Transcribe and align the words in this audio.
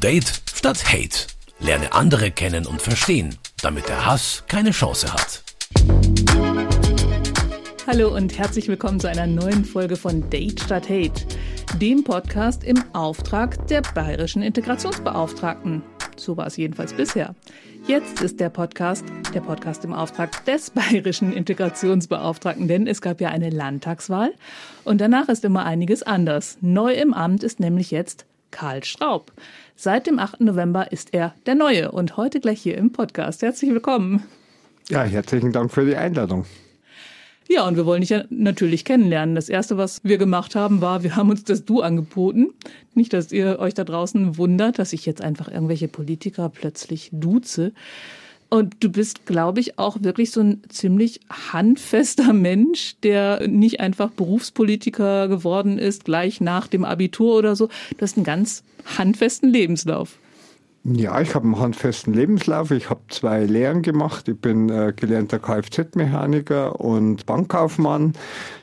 Date 0.00 0.42
statt 0.52 0.84
Hate. 0.92 1.26
Lerne 1.58 1.94
andere 1.94 2.30
kennen 2.30 2.66
und 2.66 2.82
verstehen, 2.82 3.34
damit 3.62 3.88
der 3.88 4.04
Hass 4.04 4.44
keine 4.46 4.72
Chance 4.72 5.10
hat. 5.10 5.42
Hallo 7.86 8.14
und 8.14 8.36
herzlich 8.36 8.68
willkommen 8.68 9.00
zu 9.00 9.08
einer 9.08 9.26
neuen 9.26 9.64
Folge 9.64 9.96
von 9.96 10.28
Date 10.28 10.60
statt 10.60 10.90
Hate, 10.90 11.24
dem 11.80 12.04
Podcast 12.04 12.62
im 12.62 12.84
Auftrag 12.92 13.66
der 13.68 13.80
bayerischen 13.94 14.42
Integrationsbeauftragten. 14.42 15.82
So 16.16 16.36
war 16.36 16.46
es 16.46 16.58
jedenfalls 16.58 16.92
bisher. 16.92 17.34
Jetzt 17.86 18.20
ist 18.20 18.38
der 18.38 18.50
Podcast 18.50 19.04
der 19.32 19.40
Podcast 19.40 19.82
im 19.86 19.94
Auftrag 19.94 20.44
des 20.44 20.70
bayerischen 20.74 21.32
Integrationsbeauftragten, 21.32 22.68
denn 22.68 22.86
es 22.86 23.00
gab 23.00 23.22
ja 23.22 23.30
eine 23.30 23.48
Landtagswahl 23.48 24.34
und 24.84 25.00
danach 25.00 25.30
ist 25.30 25.42
immer 25.46 25.64
einiges 25.64 26.02
anders. 26.02 26.58
Neu 26.60 26.92
im 26.92 27.14
Amt 27.14 27.42
ist 27.42 27.60
nämlich 27.60 27.90
jetzt 27.90 28.26
Karl 28.56 28.82
Straub. 28.84 29.32
Seit 29.74 30.06
dem 30.06 30.18
8. 30.18 30.40
November 30.40 30.90
ist 30.90 31.12
er 31.12 31.34
der 31.44 31.54
Neue 31.54 31.92
und 31.92 32.16
heute 32.16 32.40
gleich 32.40 32.62
hier 32.62 32.78
im 32.78 32.90
Podcast. 32.90 33.42
Herzlich 33.42 33.70
willkommen. 33.70 34.22
Ja, 34.88 35.02
herzlichen 35.02 35.52
Dank 35.52 35.70
für 35.70 35.84
die 35.84 35.94
Einladung. 35.94 36.46
Ja, 37.48 37.68
und 37.68 37.76
wir 37.76 37.84
wollen 37.84 38.00
dich 38.00 38.08
ja 38.08 38.24
natürlich 38.30 38.86
kennenlernen. 38.86 39.34
Das 39.34 39.50
Erste, 39.50 39.76
was 39.76 40.02
wir 40.04 40.16
gemacht 40.16 40.54
haben, 40.54 40.80
war, 40.80 41.02
wir 41.02 41.16
haben 41.16 41.28
uns 41.28 41.44
das 41.44 41.66
Du 41.66 41.82
angeboten. 41.82 42.54
Nicht, 42.94 43.12
dass 43.12 43.30
ihr 43.30 43.58
euch 43.58 43.74
da 43.74 43.84
draußen 43.84 44.38
wundert, 44.38 44.78
dass 44.78 44.94
ich 44.94 45.04
jetzt 45.04 45.20
einfach 45.20 45.48
irgendwelche 45.48 45.88
Politiker 45.88 46.48
plötzlich 46.48 47.10
duze. 47.12 47.74
Und 48.48 48.76
du 48.80 48.90
bist, 48.90 49.26
glaube 49.26 49.60
ich, 49.60 49.78
auch 49.78 50.02
wirklich 50.02 50.30
so 50.30 50.40
ein 50.40 50.62
ziemlich 50.68 51.20
handfester 51.52 52.32
Mensch, 52.32 52.96
der 53.02 53.48
nicht 53.48 53.80
einfach 53.80 54.10
Berufspolitiker 54.10 55.28
geworden 55.28 55.78
ist, 55.78 56.04
gleich 56.04 56.40
nach 56.40 56.68
dem 56.68 56.84
Abitur 56.84 57.36
oder 57.36 57.56
so. 57.56 57.66
Du 57.66 58.02
hast 58.02 58.16
einen 58.16 58.24
ganz 58.24 58.62
handfesten 58.96 59.50
Lebenslauf. 59.50 60.18
Ja, 60.84 61.20
ich 61.20 61.34
habe 61.34 61.46
einen 61.46 61.58
handfesten 61.58 62.14
Lebenslauf. 62.14 62.70
Ich 62.70 62.90
habe 62.90 63.00
zwei 63.08 63.44
Lehren 63.44 63.82
gemacht. 63.82 64.28
Ich 64.28 64.38
bin 64.38 64.68
äh, 64.68 64.92
gelernter 64.94 65.40
Kfz-Mechaniker 65.40 66.80
und 66.80 67.26
Bankkaufmann. 67.26 68.12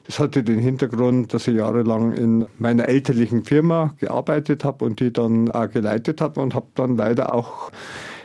Das 0.05 0.19
hatte 0.19 0.41
den 0.41 0.59
Hintergrund, 0.59 1.33
dass 1.33 1.49
ich 1.49 1.55
jahrelang 1.55 2.13
in 2.13 2.45
meiner 2.59 2.87
elterlichen 2.87 3.43
Firma 3.43 3.93
gearbeitet 3.99 4.63
habe 4.63 4.85
und 4.85 5.01
die 5.01 5.11
dann 5.11 5.51
auch 5.51 5.69
geleitet 5.69 6.21
habe 6.21 6.39
und 6.39 6.55
habe 6.55 6.67
dann 6.75 6.95
leider 6.95 7.35
auch 7.35 7.71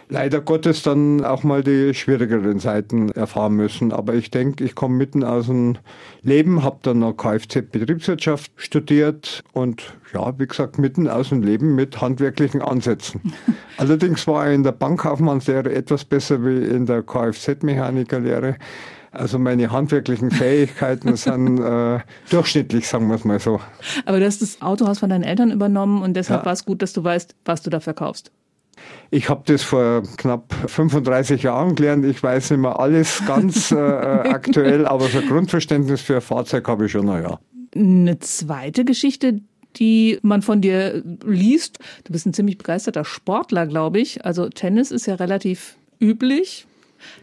leider 0.09 0.41
Gottes 0.41 0.83
dann 0.83 1.25
auch 1.25 1.43
mal 1.43 1.63
die 1.63 1.95
schwierigeren 1.95 2.59
Seiten 2.59 3.11
erfahren 3.11 3.55
müssen. 3.55 3.93
Aber 3.93 4.15
ich 4.15 4.31
denke, 4.31 4.65
ich 4.65 4.75
komme 4.75 4.97
mitten 4.97 5.25
aus 5.25 5.47
dem 5.47 5.77
Leben, 6.23 6.63
habe 6.63 6.79
dann 6.83 7.01
noch 7.01 7.15
Kfz-Betriebswirtschaft 7.15 8.51
studiert 8.57 9.43
und 9.53 9.95
ja, 10.13 10.39
wie 10.39 10.47
gesagt, 10.47 10.79
mitten 10.79 11.09
aus 11.09 11.29
dem 11.29 11.43
Leben 11.43 11.75
mit 11.75 12.01
handwerklichen 12.01 12.63
Ansätzen. 12.63 13.21
Allerdings 13.77 14.27
war 14.27 14.49
ich 14.49 14.55
in 14.55 14.63
der 14.63 14.73
Bankkaufmannslehre 14.73 15.73
etwas 15.73 16.05
besser 16.05 16.45
wie 16.45 16.65
in 16.65 16.87
der 16.87 17.03
Kfz-Mechanikerlehre. 17.03 18.57
Also 19.11 19.39
meine 19.39 19.73
handwerklichen 19.73 20.31
Fähigkeiten 20.31 21.17
sind 21.17 21.59
äh, 21.59 22.01
durchschnittlich, 22.31 22.87
sagen 22.87 23.09
wir 23.09 23.17
es 23.17 23.25
mal 23.25 23.41
so. 23.41 23.61
Aber 24.05 24.19
du 24.19 24.27
hast 24.27 24.43
das 24.43 24.61
Autohaus 24.61 24.99
von 24.99 25.11
deinen 25.11 25.25
Eltern 25.25 25.51
übernommen 25.51 26.03
und 26.03 26.15
deshalb 26.15 26.43
ja. 26.43 26.47
war 26.47 26.53
es 26.53 26.65
gut, 26.65 26.83
dass 26.83 26.93
du 26.93 27.03
weißt, 27.05 27.35
was 27.45 27.63
du 27.63 27.71
da 27.71 27.81
verkaufst. 27.81 28.31
Ich 29.11 29.29
habe 29.29 29.43
das 29.47 29.63
vor 29.63 30.03
knapp 30.17 30.53
35 30.67 31.43
Jahren 31.43 31.75
gelernt. 31.75 32.05
Ich 32.05 32.23
weiß 32.23 32.51
nicht 32.51 32.61
mehr 32.61 32.79
alles 32.79 33.23
ganz 33.27 33.73
äh, 33.73 33.77
äh, 33.77 34.29
aktuell, 34.29 34.87
aber 34.87 35.09
so 35.09 35.19
ein 35.19 35.27
Grundverständnis 35.27 36.01
für 36.03 36.17
ein 36.17 36.21
Fahrzeug 36.21 36.69
habe 36.69 36.87
ich 36.87 36.93
schon, 36.93 37.07
naja. 37.07 37.39
Eine 37.75 38.19
zweite 38.19 38.85
Geschichte, 38.85 39.41
die 39.77 40.19
man 40.23 40.43
von 40.43 40.61
dir 40.61 41.03
liest. 41.25 41.79
Du 42.05 42.13
bist 42.13 42.27
ein 42.27 42.35
ziemlich 42.35 42.59
begeisterter 42.59 43.05
Sportler, 43.05 43.67
glaube 43.67 44.01
ich. 44.01 44.25
Also 44.27 44.49
Tennis 44.49 44.91
ist 44.91 45.07
ja 45.07 45.15
relativ 45.15 45.77
üblich. 46.01 46.67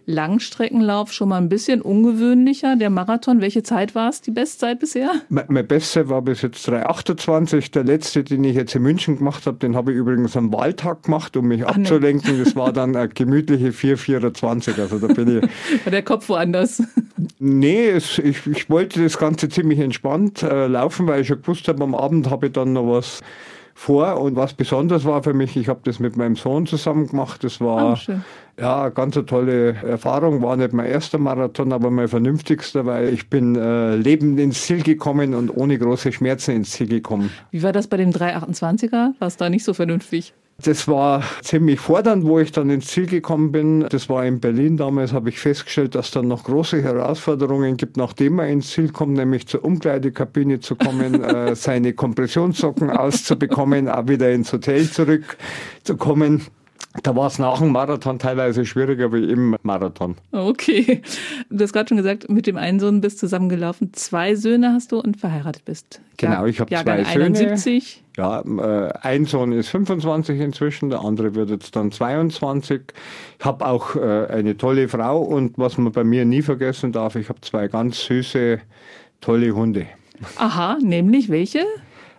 Langstreckenlauf 0.06 1.12
schon 1.12 1.30
mal 1.30 1.38
ein 1.38 1.50
bisschen 1.50 1.82
ungewöhnlicher. 1.82 2.76
Der 2.76 2.90
Marathon, 2.90 3.42
welche 3.42 3.64
Zeit 3.64 3.96
war 3.96 4.10
es, 4.10 4.22
die 4.22 4.32
Bestzeit 4.32 4.80
bisher? 4.80 5.12
Meine 5.30 5.64
Bestzeit 5.64 6.10
war 6.10 6.22
bis 6.22 6.42
jetzt 6.42 6.68
3,28. 6.68 7.72
Der 7.72 7.84
letzte, 7.84 8.24
den 8.24 8.44
ich 8.44 8.56
jetzt 8.56 8.76
in 8.76 8.84
München 8.84 9.18
gemacht 9.18 9.46
habe, 9.46 9.58
den 9.58 9.76
habe 9.76 9.92
ich 9.92 9.98
übrigens 9.98 10.36
am 10.38 10.52
Wahltag 10.54 11.04
gemacht, 11.04 11.36
um 11.38 11.48
mich 11.48 11.66
Ach, 11.66 11.76
abzulenken. 11.76 12.38
Nee. 12.38 12.44
Das 12.44 12.56
war 12.56 12.74
dann 12.74 12.96
eine 12.96 13.10
gemütliche 13.10 13.70
4,24. 13.70 14.80
Also 14.80 15.00
da 15.00 15.08
bin 15.08 15.40
ich. 15.40 15.44
War 15.86 15.92
der 15.92 16.04
Kopf 16.04 16.30
woanders? 16.30 16.82
Nee, 17.40 17.90
es, 17.90 18.18
ich, 18.20 18.46
ich 18.48 18.70
wollte 18.70 19.04
das 19.04 19.18
Ganze 19.18 19.50
ziemlich 19.50 19.80
entspannt 19.80 20.44
äh, 20.44 20.68
laufen, 20.68 21.08
weil 21.08 21.22
ich 21.22 21.28
schon 21.28 21.42
gewusst 21.42 21.68
habe, 21.68 21.84
am 21.84 21.96
Abend 21.96 22.30
habe 22.30 22.48
ich 22.48 22.54
dann 22.54 22.74
noch 22.74 22.88
was 22.88 23.22
vor. 23.76 24.20
Und 24.20 24.36
was 24.36 24.54
besonders 24.54 25.06
war 25.06 25.22
für 25.22 25.34
mich, 25.34 25.56
ich 25.58 25.68
habe 25.68 25.82
das 25.84 26.00
mit 26.00 26.16
meinem 26.16 26.36
Sohn 26.36 26.66
zusammen 26.66 27.08
gemacht. 27.08 27.44
Das 27.44 27.62
war 27.62 27.94
oh, 27.94 28.14
ja 28.60 28.84
eine 28.84 28.92
ganz 28.92 29.16
tolle 29.26 29.76
Erfahrung. 29.76 30.42
War 30.42 30.56
nicht 30.58 30.74
mein 30.74 30.88
erster 30.88 31.18
Marathon, 31.18 31.72
aber 31.72 31.92
mein 31.92 32.08
vernünftigster, 32.08 32.86
weil 32.86 33.10
ich 33.14 33.30
bin 33.30 33.56
äh, 33.56 33.96
lebend 33.96 34.40
ins 34.40 34.64
Ziel 34.64 34.84
gekommen 34.84 35.34
und 35.34 35.50
ohne 35.50 35.78
große 35.78 36.12
Schmerzen 36.12 36.56
ins 36.56 36.72
Ziel 36.72 36.88
gekommen. 36.88 37.32
Wie 37.52 37.64
war 37.64 37.72
das 37.72 37.88
bei 37.88 37.98
dem 37.98 38.12
328er? 38.12 39.14
War 39.20 39.28
es 39.28 39.38
da 39.38 39.50
nicht 39.50 39.64
so 39.64 39.74
vernünftig? 39.74 40.34
Das 40.64 40.88
war 40.88 41.22
ziemlich 41.42 41.82
fordernd, 41.82 42.24
wo 42.24 42.40
ich 42.40 42.54
dann 42.54 42.70
ins 42.70 42.88
Ziel 42.88 43.08
gekommen 43.08 43.52
bin. 43.52 43.86
Das 43.90 44.08
war 44.08 44.26
in 44.26 44.40
Berlin 44.40 44.78
damals, 44.78 45.12
habe 45.12 45.28
ich 45.28 45.38
festgestellt, 45.38 45.96
dass 45.96 46.12
dann 46.12 46.30
noch 46.30 46.46
große 46.46 46.82
Herausforderungen 46.82 47.76
gibt, 47.76 47.98
nachdem 47.98 48.36
man 48.36 48.48
ins 48.48 48.72
Ziel 48.72 48.90
kommt, 48.90 49.16
nämlich 49.16 49.48
zur 49.48 49.66
Umkleidekabine 49.66 50.62
zu 50.62 50.78
kommen, 50.78 51.22
äh, 51.24 51.56
seine 51.56 51.92
Kompressionssocken 51.92 52.90
auszubekommen, 52.90 53.90
auch 53.90 54.08
wieder 54.08 54.32
ins 54.32 54.54
Hotel 54.54 54.90
zurückzukommen. 54.90 56.44
Da 57.04 57.16
war 57.16 57.28
es 57.28 57.40
nach 57.40 57.60
dem 57.60 57.72
Marathon 57.72 58.20
teilweise 58.20 58.66
schwieriger 58.66 59.12
wie 59.12 59.30
im 59.30 59.56
Marathon. 59.64 60.16
Okay. 60.32 61.02
Du 61.50 61.64
hast 61.64 61.74
gerade 61.74 61.90
schon 61.90 61.98
gesagt, 61.98 62.30
mit 62.30 62.48
dem 62.48 62.58
einen 62.58 62.80
Sohn 62.80 63.02
bist 63.02 63.18
du 63.18 63.28
zusammengelaufen. 63.28 63.94
Zwei 63.94 64.36
Söhne 64.36 64.74
hast 64.74 64.92
du 64.92 65.00
und 65.00 65.18
verheiratet 65.18 65.66
bist. 65.66 66.02
Genau, 66.18 66.46
ich 66.46 66.60
habe 66.60 66.70
zwei 66.70 67.06
71. 67.06 68.04
Söhne. 68.04 68.06
Ja, 68.18 68.42
äh, 68.42 68.94
ein 69.02 69.26
Sohn 69.26 69.52
ist 69.52 69.70
25 69.70 70.40
inzwischen, 70.40 70.90
der 70.90 71.02
andere 71.02 71.36
wird 71.36 71.50
jetzt 71.50 71.76
dann 71.76 71.92
22. 71.92 72.82
Ich 73.40 73.46
habe 73.46 73.66
auch 73.66 73.96
äh, 73.96 74.28
eine 74.28 74.56
tolle 74.58 74.88
Frau 74.88 75.22
und 75.22 75.58
was 75.58 75.78
man 75.78 75.92
bei 75.92 76.04
mir 76.04 76.24
nie 76.24 76.42
vergessen 76.42 76.92
darf, 76.92 77.16
ich 77.16 77.28
habe 77.28 77.42
zwei 77.42 77.68
ganz 77.68 78.06
süße, 78.06 78.60
tolle 79.20 79.52
Hunde. 79.52 79.88
Aha, 80.38 80.78
nämlich 80.82 81.30
welche? 81.30 81.66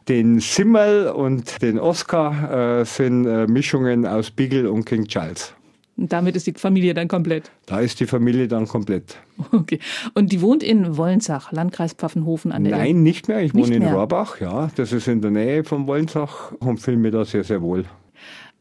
Den 0.09 0.39
Simmel 0.39 1.09
und 1.09 1.61
den 1.63 1.81
Oscar 1.81 2.81
äh, 2.81 2.85
sind 2.85 3.27
äh, 3.27 3.47
Mischungen 3.47 4.07
aus 4.07 4.31
Beagle 4.31 4.71
und 4.71 4.85
King 4.85 5.07
Charles. 5.07 5.53
Und 5.97 6.13
damit 6.13 6.37
ist 6.37 6.47
die 6.47 6.53
Familie 6.53 6.95
dann 6.95 7.09
komplett? 7.09 7.51
Da 7.65 7.81
ist 7.81 7.99
die 8.01 8.07
Familie 8.07 8.47
dann 8.49 8.69
komplett. 8.69 9.17
Okay. 9.53 9.79
Und 10.15 10.33
die 10.33 10.41
wohnt 10.41 10.63
in 10.63 10.97
Wollensach, 10.97 11.53
Landkreis 11.53 11.95
Pfaffenhofen 11.95 12.53
an 12.53 12.65
der 12.65 12.77
Nein, 12.77 13.03
nicht 13.03 13.29
mehr. 13.29 13.43
Ich 13.43 13.53
nicht 13.53 13.67
wohne 13.67 13.77
in 13.77 13.83
mehr. 13.83 13.95
Rohrbach, 13.95 14.41
ja. 14.41 14.71
Das 14.77 14.93
ist 14.93 15.09
in 15.09 15.21
der 15.21 15.31
Nähe 15.31 15.65
von 15.65 15.87
Wollensach 15.87 16.53
und 16.53 16.79
fühle 16.79 16.99
mich 16.99 17.13
da 17.13 17.25
sehr, 17.25 17.45
sehr 17.45 17.61
wohl. 17.61 17.85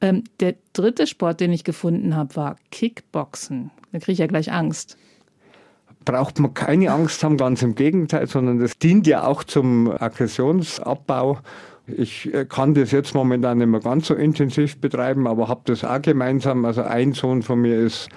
Ähm, 0.02 0.24
der 0.40 0.56
dritte 0.74 1.08
Sport, 1.08 1.40
den 1.40 1.54
ich 1.54 1.64
gefunden 1.64 2.16
habe, 2.16 2.36
war 2.36 2.56
Kickboxen. 2.72 3.72
Da 3.92 4.00
kriege 4.00 4.14
ich 4.14 4.20
ja 4.20 4.28
gleich 4.28 4.52
Angst 4.52 4.98
braucht 6.06 6.40
man 6.40 6.54
keine 6.54 6.92
Angst 6.92 7.24
haben, 7.24 7.38
ganz 7.38 7.62
im 7.62 7.76
Gegenteil, 7.76 8.28
sondern 8.28 8.60
das 8.60 8.78
dient 8.78 9.08
ja 9.08 9.26
auch 9.26 9.44
zum 9.44 9.92
Aggressionsabbau. 9.92 11.40
Ich 11.88 12.34
äh, 12.34 12.46
kann 12.46 12.74
das 12.74 12.92
jetzt 12.92 13.14
momentan 13.14 13.58
nicht 13.58 13.68
mehr 13.68 13.80
ganz 13.80 14.08
so 14.08 14.14
intensiv 14.14 14.78
betreiben, 14.78 15.28
aber 15.28 15.48
habe 15.48 15.62
das 15.66 15.84
auch 15.84 16.02
gemeinsam. 16.02 16.66
Also 16.66 16.84
ein 16.84 17.14
Sohn 17.14 17.44
von 17.44 17.62
mir 17.62 17.78
ist 17.78 18.10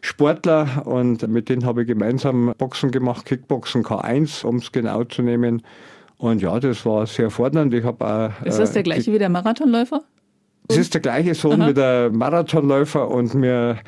Sportler 0.00 0.86
und 0.86 1.28
mit 1.28 1.48
denen 1.48 1.64
habe 1.64 1.82
ich 1.82 1.88
gemeinsam 1.88 2.52
Boxen 2.58 2.90
gemacht, 2.90 3.26
Kickboxen 3.26 3.84
K1, 3.84 4.44
um 4.44 4.56
es 4.56 4.72
genau 4.72 5.04
zu 5.04 5.22
nehmen. 5.22 5.62
Und 6.18 6.42
ja, 6.42 6.58
das 6.58 6.84
war 6.84 7.06
sehr 7.06 7.30
fordernd. 7.30 7.72
Ich 7.74 7.84
habe 7.84 8.04
auch, 8.04 8.46
ist 8.46 8.58
das 8.58 8.72
der 8.72 8.80
äh, 8.80 8.84
gleiche 8.84 9.12
wie 9.12 9.18
der 9.18 9.28
Marathonläufer? 9.28 10.02
Es 10.68 10.76
ist 10.76 10.94
der 10.94 11.00
gleiche 11.00 11.34
Sohn 11.34 11.60
Aha. 11.60 11.70
wie 11.70 11.74
der 11.74 12.10
Marathonläufer 12.10 13.08
und 13.08 13.34
mir 13.34 13.78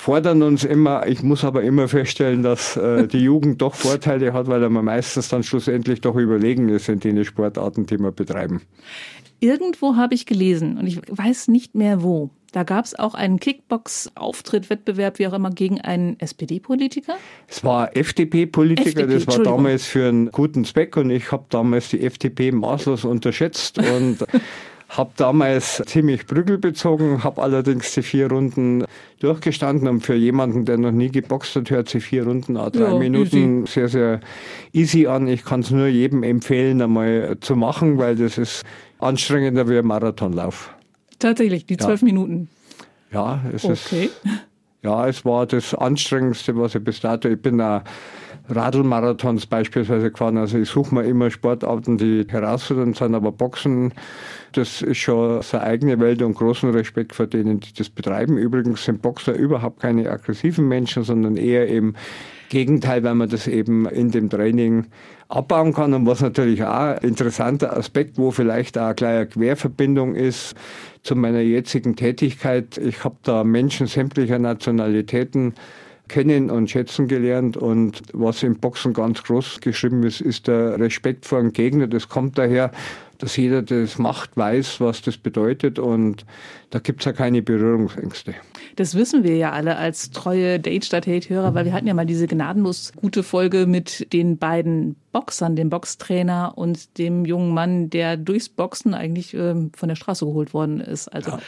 fordern 0.00 0.42
uns 0.42 0.64
immer, 0.64 1.06
ich 1.06 1.22
muss 1.22 1.44
aber 1.44 1.62
immer 1.62 1.86
feststellen, 1.86 2.42
dass 2.42 2.76
äh, 2.76 3.06
die 3.06 3.18
Jugend 3.18 3.60
doch 3.60 3.74
Vorteile 3.74 4.32
hat, 4.32 4.46
weil 4.46 4.66
man 4.70 4.84
meistens 4.86 5.28
dann 5.28 5.42
schlussendlich 5.42 6.00
doch 6.00 6.16
überlegen 6.16 6.70
ist 6.70 6.88
in 6.88 7.00
den 7.00 7.22
Sportarten, 7.24 7.84
die 7.84 7.98
wir 7.98 8.10
betreiben. 8.10 8.62
Irgendwo 9.40 9.96
habe 9.96 10.14
ich 10.14 10.24
gelesen 10.24 10.78
und 10.78 10.86
ich 10.86 11.00
weiß 11.06 11.48
nicht 11.48 11.74
mehr 11.74 12.02
wo. 12.02 12.30
Da 12.52 12.64
gab 12.64 12.84
es 12.84 12.98
auch 12.98 13.14
einen 13.14 13.38
Kickbox-Auftritt, 13.38 14.70
Wettbewerb, 14.70 15.18
wie 15.18 15.26
auch 15.28 15.34
immer, 15.34 15.50
gegen 15.50 15.80
einen 15.80 16.18
SPD-Politiker? 16.18 17.14
Es 17.46 17.62
war 17.62 17.96
FDP-Politiker, 17.96 19.02
FDP, 19.02 19.24
das 19.24 19.26
war 19.28 19.44
damals 19.44 19.86
für 19.86 20.08
einen 20.08 20.30
guten 20.30 20.64
Zweck 20.64 20.96
und 20.96 21.10
ich 21.10 21.30
habe 21.30 21.44
damals 21.50 21.90
die 21.90 22.00
FDP 22.00 22.52
maßlos 22.52 23.04
unterschätzt 23.04 23.78
und 23.78 24.18
Habe 24.90 25.10
damals 25.16 25.80
ziemlich 25.86 26.26
Prügel 26.26 26.58
bezogen, 26.58 27.22
habe 27.22 27.40
allerdings 27.42 27.94
die 27.94 28.02
vier 28.02 28.28
Runden 28.28 28.84
durchgestanden 29.20 29.86
und 29.86 30.00
für 30.00 30.16
jemanden, 30.16 30.64
der 30.64 30.78
noch 30.78 30.90
nie 30.90 31.10
geboxt 31.10 31.54
hat, 31.54 31.70
hört 31.70 31.88
sich 31.88 32.02
vier 32.02 32.24
Runden, 32.24 32.54
drei 32.54 32.70
ja, 32.72 32.98
Minuten 32.98 33.62
easy. 33.62 33.72
sehr, 33.72 33.88
sehr 33.88 34.20
easy 34.72 35.06
an. 35.06 35.28
Ich 35.28 35.44
kann 35.44 35.60
es 35.60 35.70
nur 35.70 35.86
jedem 35.86 36.24
empfehlen, 36.24 36.82
einmal 36.82 37.36
zu 37.40 37.54
machen, 37.54 37.98
weil 37.98 38.16
das 38.16 38.36
ist 38.36 38.64
anstrengender 38.98 39.68
wie 39.68 39.78
ein 39.78 39.86
Marathonlauf. 39.86 40.74
Tatsächlich, 41.20 41.66
die 41.66 41.76
zwölf 41.76 42.00
ja. 42.00 42.06
Minuten. 42.06 42.48
Ja, 43.12 43.40
es 43.52 43.64
okay. 43.64 44.06
ist. 44.06 44.20
Ja, 44.82 45.06
es 45.06 45.24
war 45.24 45.46
das 45.46 45.72
Anstrengendste, 45.72 46.56
was 46.56 46.74
ich 46.74 46.82
bis 46.82 47.00
dato. 47.00 47.28
Ich 47.28 47.40
bin 47.40 47.58
da 47.58 47.84
Radlmarathons 48.54 49.46
beispielsweise 49.46 50.10
gefahren. 50.10 50.36
Also 50.36 50.58
ich 50.58 50.68
suche 50.68 50.94
mir 50.94 51.04
immer 51.04 51.30
Sportarten, 51.30 51.98
die 51.98 52.26
herausfordernd 52.28 52.96
sind, 52.96 53.14
aber 53.14 53.32
Boxen, 53.32 53.92
das 54.52 54.82
ist 54.82 54.98
schon 54.98 55.42
seine 55.42 55.64
eigene 55.64 56.00
Welt 56.00 56.22
und 56.22 56.34
großen 56.34 56.70
Respekt 56.70 57.14
vor 57.14 57.26
denen, 57.26 57.60
die 57.60 57.72
das 57.72 57.88
betreiben. 57.88 58.36
Übrigens 58.38 58.84
sind 58.84 59.02
Boxer 59.02 59.34
überhaupt 59.34 59.80
keine 59.80 60.10
aggressiven 60.10 60.68
Menschen, 60.68 61.04
sondern 61.04 61.36
eher 61.36 61.68
im 61.68 61.94
Gegenteil, 62.48 63.04
weil 63.04 63.14
man 63.14 63.28
das 63.28 63.46
eben 63.46 63.86
in 63.86 64.10
dem 64.10 64.28
Training 64.28 64.86
abbauen 65.28 65.72
kann. 65.72 65.94
Und 65.94 66.06
was 66.06 66.20
natürlich 66.20 66.64
auch 66.64 66.96
ein 66.96 66.98
interessanter 66.98 67.76
Aspekt, 67.76 68.18
wo 68.18 68.32
vielleicht 68.32 68.76
auch 68.76 68.94
gleich 68.94 69.16
eine 69.16 69.26
Querverbindung 69.26 70.16
ist 70.16 70.54
zu 71.02 71.14
meiner 71.16 71.40
jetzigen 71.40 71.96
Tätigkeit. 71.96 72.76
Ich 72.76 73.04
habe 73.04 73.16
da 73.22 73.44
Menschen 73.44 73.86
sämtlicher 73.86 74.38
Nationalitäten 74.38 75.54
kennen 76.10 76.50
und 76.50 76.68
schätzen 76.68 77.08
gelernt. 77.08 77.56
Und 77.56 78.02
was 78.12 78.42
im 78.42 78.56
Boxen 78.56 78.92
ganz 78.92 79.22
groß 79.22 79.60
geschrieben 79.60 80.02
ist, 80.02 80.20
ist 80.20 80.48
der 80.48 80.78
Respekt 80.78 81.24
vor 81.24 81.40
dem 81.40 81.52
Gegner. 81.52 81.86
Das 81.86 82.08
kommt 82.08 82.36
daher, 82.36 82.72
dass 83.18 83.36
jeder, 83.36 83.62
der 83.62 83.82
das 83.82 83.98
macht, 83.98 84.36
weiß, 84.36 84.80
was 84.80 85.02
das 85.02 85.16
bedeutet. 85.16 85.78
Und 85.78 86.26
da 86.70 86.80
gibt 86.80 87.00
es 87.00 87.04
ja 87.06 87.12
keine 87.12 87.42
Berührungsängste. 87.42 88.34
Das 88.76 88.94
wissen 88.94 89.22
wir 89.24 89.36
ja 89.36 89.52
alle 89.52 89.76
als 89.76 90.10
treue 90.10 90.58
Date 90.58 90.84
statt 90.84 91.06
Hate-Hörer, 91.06 91.54
weil 91.54 91.64
wir 91.64 91.72
hatten 91.72 91.86
ja 91.86 91.94
mal 91.94 92.06
diese 92.06 92.26
gnadenlos 92.26 92.92
gute 92.96 93.22
Folge 93.22 93.66
mit 93.66 94.12
den 94.12 94.36
beiden 94.38 94.96
Boxern, 95.12 95.54
dem 95.54 95.70
Boxtrainer 95.70 96.54
und 96.56 96.98
dem 96.98 97.24
jungen 97.24 97.54
Mann, 97.54 97.90
der 97.90 98.16
durchs 98.16 98.48
Boxen 98.48 98.94
eigentlich 98.94 99.34
äh, 99.34 99.54
von 99.76 99.88
der 99.88 99.96
Straße 99.96 100.24
geholt 100.24 100.54
worden 100.54 100.80
ist. 100.80 101.08
Also 101.08 101.32
ja 101.32 101.40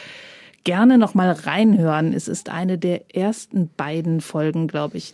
gerne 0.63 0.97
noch 0.97 1.13
mal 1.13 1.31
reinhören. 1.31 2.13
Es 2.13 2.27
ist 2.27 2.49
eine 2.49 2.77
der 2.77 3.15
ersten 3.15 3.69
beiden 3.75 4.21
Folgen, 4.21 4.67
glaube 4.67 4.97
ich. 4.97 5.13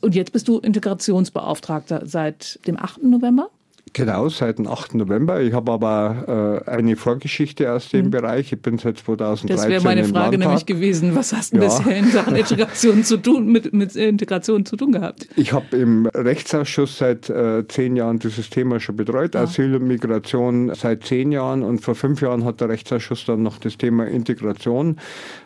Und 0.00 0.14
jetzt 0.14 0.32
bist 0.32 0.48
du 0.48 0.58
Integrationsbeauftragter 0.58 2.06
seit 2.06 2.60
dem 2.66 2.76
8. 2.76 3.04
November? 3.04 3.50
Genau, 3.92 4.28
seit 4.28 4.58
dem 4.58 4.66
8. 4.66 4.94
November. 4.94 5.40
Ich 5.40 5.52
habe 5.52 5.72
aber 5.72 6.64
äh, 6.66 6.70
eine 6.70 6.96
Vorgeschichte 6.96 7.72
aus 7.72 7.88
dem 7.88 8.06
mhm. 8.06 8.10
Bereich. 8.10 8.52
Ich 8.52 8.60
bin 8.60 8.78
seit 8.78 8.98
2013 8.98 9.48
Das 9.48 9.68
wäre 9.68 9.82
meine 9.82 10.04
Frage 10.04 10.38
nämlich 10.38 10.66
gewesen. 10.66 11.14
Was 11.14 11.32
hast 11.32 11.52
du 11.52 11.58
ja. 11.58 11.64
bisher 11.64 11.96
in 11.96 12.10
Sachen 12.10 12.36
Integration 12.36 13.04
zu 13.04 13.16
tun, 13.18 13.50
mit, 13.50 13.72
mit 13.72 13.94
Integration 13.96 14.64
zu 14.64 14.76
tun 14.76 14.92
gehabt? 14.92 15.28
Ich 15.36 15.52
habe 15.52 15.76
im 15.76 16.06
Rechtsausschuss 16.06 16.98
seit 16.98 17.28
äh, 17.30 17.66
zehn 17.68 17.96
Jahren 17.96 18.18
dieses 18.18 18.50
Thema 18.50 18.80
schon 18.80 18.96
betreut. 18.96 19.34
Ja. 19.34 19.42
Asyl 19.42 19.74
und 19.76 19.86
Migration 19.86 20.74
seit 20.74 21.04
zehn 21.04 21.32
Jahren. 21.32 21.62
Und 21.62 21.80
vor 21.80 21.94
fünf 21.94 22.20
Jahren 22.20 22.44
hat 22.44 22.60
der 22.60 22.68
Rechtsausschuss 22.68 23.24
dann 23.26 23.42
noch 23.42 23.58
das 23.58 23.78
Thema 23.78 24.06
Integration 24.06 24.96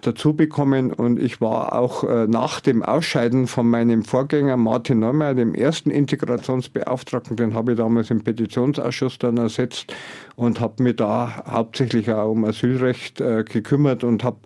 dazu 0.03 0.35
bekommen. 0.35 0.93
Und 0.93 1.21
ich 1.21 1.41
war 1.41 1.75
auch 1.75 2.05
äh, 2.05 2.27
nach 2.27 2.61
dem 2.61 2.83
Ausscheiden 2.83 3.47
von 3.47 3.69
meinem 3.69 4.05
Vorgänger 4.05 4.56
Martin 4.56 5.00
Neumeyer, 5.00 5.35
dem 5.35 5.55
ersten 5.55 5.91
Integrationsbeauftragten, 5.91 7.37
den 7.37 7.55
habe 7.55 7.73
ich 7.73 7.79
damals 7.79 8.11
im 8.11 8.23
Petitionsausschuss 8.32 9.19
dann 9.19 9.37
ersetzt 9.37 9.94
und 10.37 10.61
habe 10.61 10.82
mich 10.82 10.96
da 10.96 11.44
hauptsächlich 11.46 12.11
auch 12.11 12.31
um 12.31 12.44
Asylrecht 12.44 13.20
äh, 13.20 13.44
gekümmert 13.44 14.05
und 14.05 14.25
habe 14.25 14.38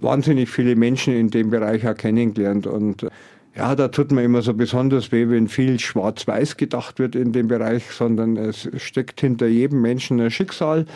wahnsinnig 0.00 0.48
viele 0.48 0.76
Menschen 0.76 1.14
in 1.14 1.30
dem 1.30 1.50
Bereich 1.50 1.86
auch 1.86 1.94
kennengelernt 1.94 2.66
und 2.66 3.06
ja, 3.56 3.74
da 3.74 3.88
tut 3.88 4.12
mir 4.12 4.22
immer 4.22 4.42
so 4.42 4.54
besonders 4.54 5.10
weh, 5.10 5.28
wenn 5.28 5.48
viel 5.48 5.78
schwarz-weiß 5.80 6.56
gedacht 6.56 6.98
wird 6.98 7.16
in 7.16 7.32
dem 7.32 7.48
Bereich, 7.48 7.84
sondern 7.90 8.36
es 8.36 8.68
steckt 8.76 9.20
hinter 9.20 9.48
jedem 9.48 9.82
Menschen 9.82 10.20
ein 10.20 10.30
Schicksal. 10.30 10.86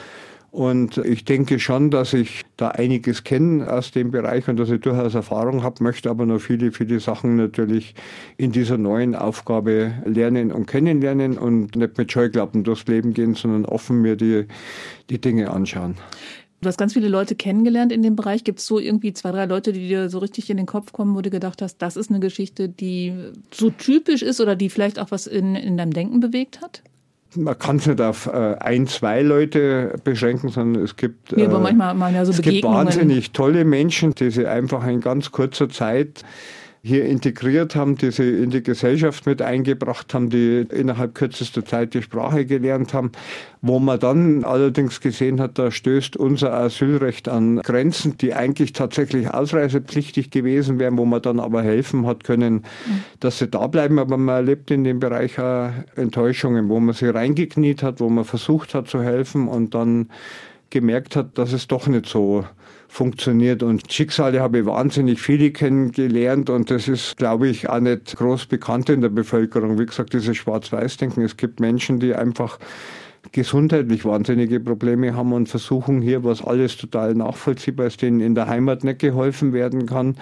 Und 0.54 0.98
ich 0.98 1.24
denke 1.24 1.58
schon, 1.58 1.90
dass 1.90 2.12
ich 2.12 2.42
da 2.56 2.68
einiges 2.68 3.24
kenne 3.24 3.68
aus 3.68 3.90
dem 3.90 4.12
Bereich 4.12 4.46
und 4.46 4.56
dass 4.56 4.70
ich 4.70 4.80
durchaus 4.80 5.16
Erfahrung 5.16 5.64
habe, 5.64 5.82
möchte 5.82 6.08
aber 6.08 6.26
noch 6.26 6.38
viele, 6.38 6.70
viele 6.70 7.00
Sachen 7.00 7.34
natürlich 7.34 7.96
in 8.36 8.52
dieser 8.52 8.78
neuen 8.78 9.16
Aufgabe 9.16 9.94
lernen 10.04 10.52
und 10.52 10.66
kennenlernen 10.66 11.38
und 11.38 11.74
nicht 11.74 11.98
mit 11.98 12.12
Scheuklappen 12.12 12.62
durchs 12.62 12.86
Leben 12.86 13.14
gehen, 13.14 13.34
sondern 13.34 13.64
offen 13.64 14.00
mir 14.00 14.14
die, 14.14 14.46
die 15.10 15.20
Dinge 15.20 15.50
anschauen. 15.50 15.96
Du 16.60 16.68
hast 16.68 16.78
ganz 16.78 16.92
viele 16.92 17.08
Leute 17.08 17.34
kennengelernt 17.34 17.90
in 17.90 18.02
dem 18.02 18.14
Bereich. 18.14 18.44
Gibt 18.44 18.60
es 18.60 18.66
so 18.66 18.78
irgendwie 18.78 19.12
zwei, 19.12 19.32
drei 19.32 19.46
Leute, 19.46 19.72
die 19.72 19.88
dir 19.88 20.08
so 20.08 20.18
richtig 20.18 20.50
in 20.50 20.56
den 20.56 20.66
Kopf 20.66 20.92
kommen, 20.92 21.16
wo 21.16 21.20
du 21.20 21.30
gedacht 21.30 21.62
hast, 21.62 21.78
das 21.78 21.96
ist 21.96 22.10
eine 22.10 22.20
Geschichte, 22.20 22.68
die 22.68 23.12
so 23.52 23.70
typisch 23.70 24.22
ist 24.22 24.40
oder 24.40 24.54
die 24.54 24.70
vielleicht 24.70 25.00
auch 25.00 25.10
was 25.10 25.26
in, 25.26 25.56
in 25.56 25.76
deinem 25.76 25.92
Denken 25.92 26.20
bewegt 26.20 26.60
hat? 26.60 26.84
Man 27.36 27.58
kann 27.58 27.76
es 27.76 27.86
nicht 27.86 28.00
auf 28.00 28.26
äh, 28.26 28.56
ein, 28.60 28.86
zwei 28.86 29.22
Leute 29.22 29.96
beschränken, 30.04 30.48
sondern 30.48 30.82
es 30.82 30.96
gibt, 30.96 31.32
ja, 31.32 31.44
äh, 31.44 31.48
manchmal 31.48 31.94
mal 31.94 32.12
ja 32.12 32.24
so 32.24 32.32
es 32.32 32.42
gibt 32.42 32.64
wahnsinnig 32.64 33.32
tolle 33.32 33.64
Menschen, 33.64 34.14
die 34.14 34.30
sich 34.30 34.46
einfach 34.46 34.86
in 34.86 35.00
ganz 35.00 35.32
kurzer 35.32 35.68
Zeit 35.68 36.24
hier 36.86 37.06
integriert 37.06 37.74
haben, 37.74 37.96
die 37.96 38.10
sie 38.10 38.28
in 38.28 38.50
die 38.50 38.62
Gesellschaft 38.62 39.24
mit 39.24 39.40
eingebracht 39.40 40.12
haben, 40.12 40.28
die 40.28 40.66
innerhalb 40.70 41.14
kürzester 41.14 41.64
Zeit 41.64 41.94
die 41.94 42.02
Sprache 42.02 42.44
gelernt 42.44 42.92
haben, 42.92 43.10
wo 43.62 43.78
man 43.78 43.98
dann 43.98 44.44
allerdings 44.44 45.00
gesehen 45.00 45.40
hat, 45.40 45.58
da 45.58 45.70
stößt 45.70 46.18
unser 46.18 46.52
Asylrecht 46.52 47.26
an 47.26 47.62
Grenzen, 47.62 48.18
die 48.18 48.34
eigentlich 48.34 48.74
tatsächlich 48.74 49.32
ausreisepflichtig 49.32 50.30
gewesen 50.30 50.78
wären, 50.78 50.98
wo 50.98 51.06
man 51.06 51.22
dann 51.22 51.40
aber 51.40 51.62
helfen 51.62 52.06
hat 52.06 52.22
können, 52.22 52.64
dass 53.18 53.38
sie 53.38 53.48
da 53.48 53.66
bleiben. 53.66 53.98
Aber 53.98 54.18
man 54.18 54.34
erlebt 54.34 54.70
in 54.70 54.84
dem 54.84 55.00
Bereich 55.00 55.38
auch 55.38 55.70
Enttäuschungen, 55.96 56.68
wo 56.68 56.80
man 56.80 56.94
sie 56.94 57.06
reingekniet 57.08 57.82
hat, 57.82 58.00
wo 58.00 58.10
man 58.10 58.26
versucht 58.26 58.74
hat 58.74 58.88
zu 58.88 59.02
helfen 59.02 59.48
und 59.48 59.74
dann 59.74 60.10
gemerkt 60.68 61.16
hat, 61.16 61.38
dass 61.38 61.54
es 61.54 61.66
doch 61.66 61.86
nicht 61.86 62.04
so 62.04 62.44
funktioniert. 62.94 63.64
Und 63.64 63.92
Schicksale 63.92 64.40
habe 64.40 64.60
ich 64.60 64.66
wahnsinnig 64.66 65.20
viele 65.20 65.50
kennengelernt 65.50 66.48
und 66.48 66.70
das 66.70 66.86
ist, 66.86 67.16
glaube 67.16 67.48
ich, 67.48 67.68
auch 67.68 67.80
nicht 67.80 68.16
groß 68.16 68.46
bekannt 68.46 68.88
in 68.88 69.00
der 69.00 69.08
Bevölkerung. 69.08 69.78
Wie 69.80 69.86
gesagt, 69.86 70.12
dieses 70.12 70.36
Schwarz-Weiß-Denken. 70.36 71.22
Es 71.22 71.36
gibt 71.36 71.58
Menschen, 71.58 71.98
die 71.98 72.14
einfach 72.14 72.58
gesundheitlich 73.32 74.04
wahnsinnige 74.04 74.60
Probleme 74.60 75.16
haben 75.16 75.32
und 75.32 75.48
versuchen 75.48 76.02
hier, 76.02 76.22
was 76.22 76.44
alles 76.44 76.76
total 76.76 77.14
nachvollziehbar 77.14 77.86
ist, 77.86 78.00
denen 78.00 78.20
in 78.20 78.36
der 78.36 78.46
Heimat 78.46 78.84
nicht 78.84 79.00
geholfen 79.00 79.52
werden 79.52 79.86
kann. 79.86 80.16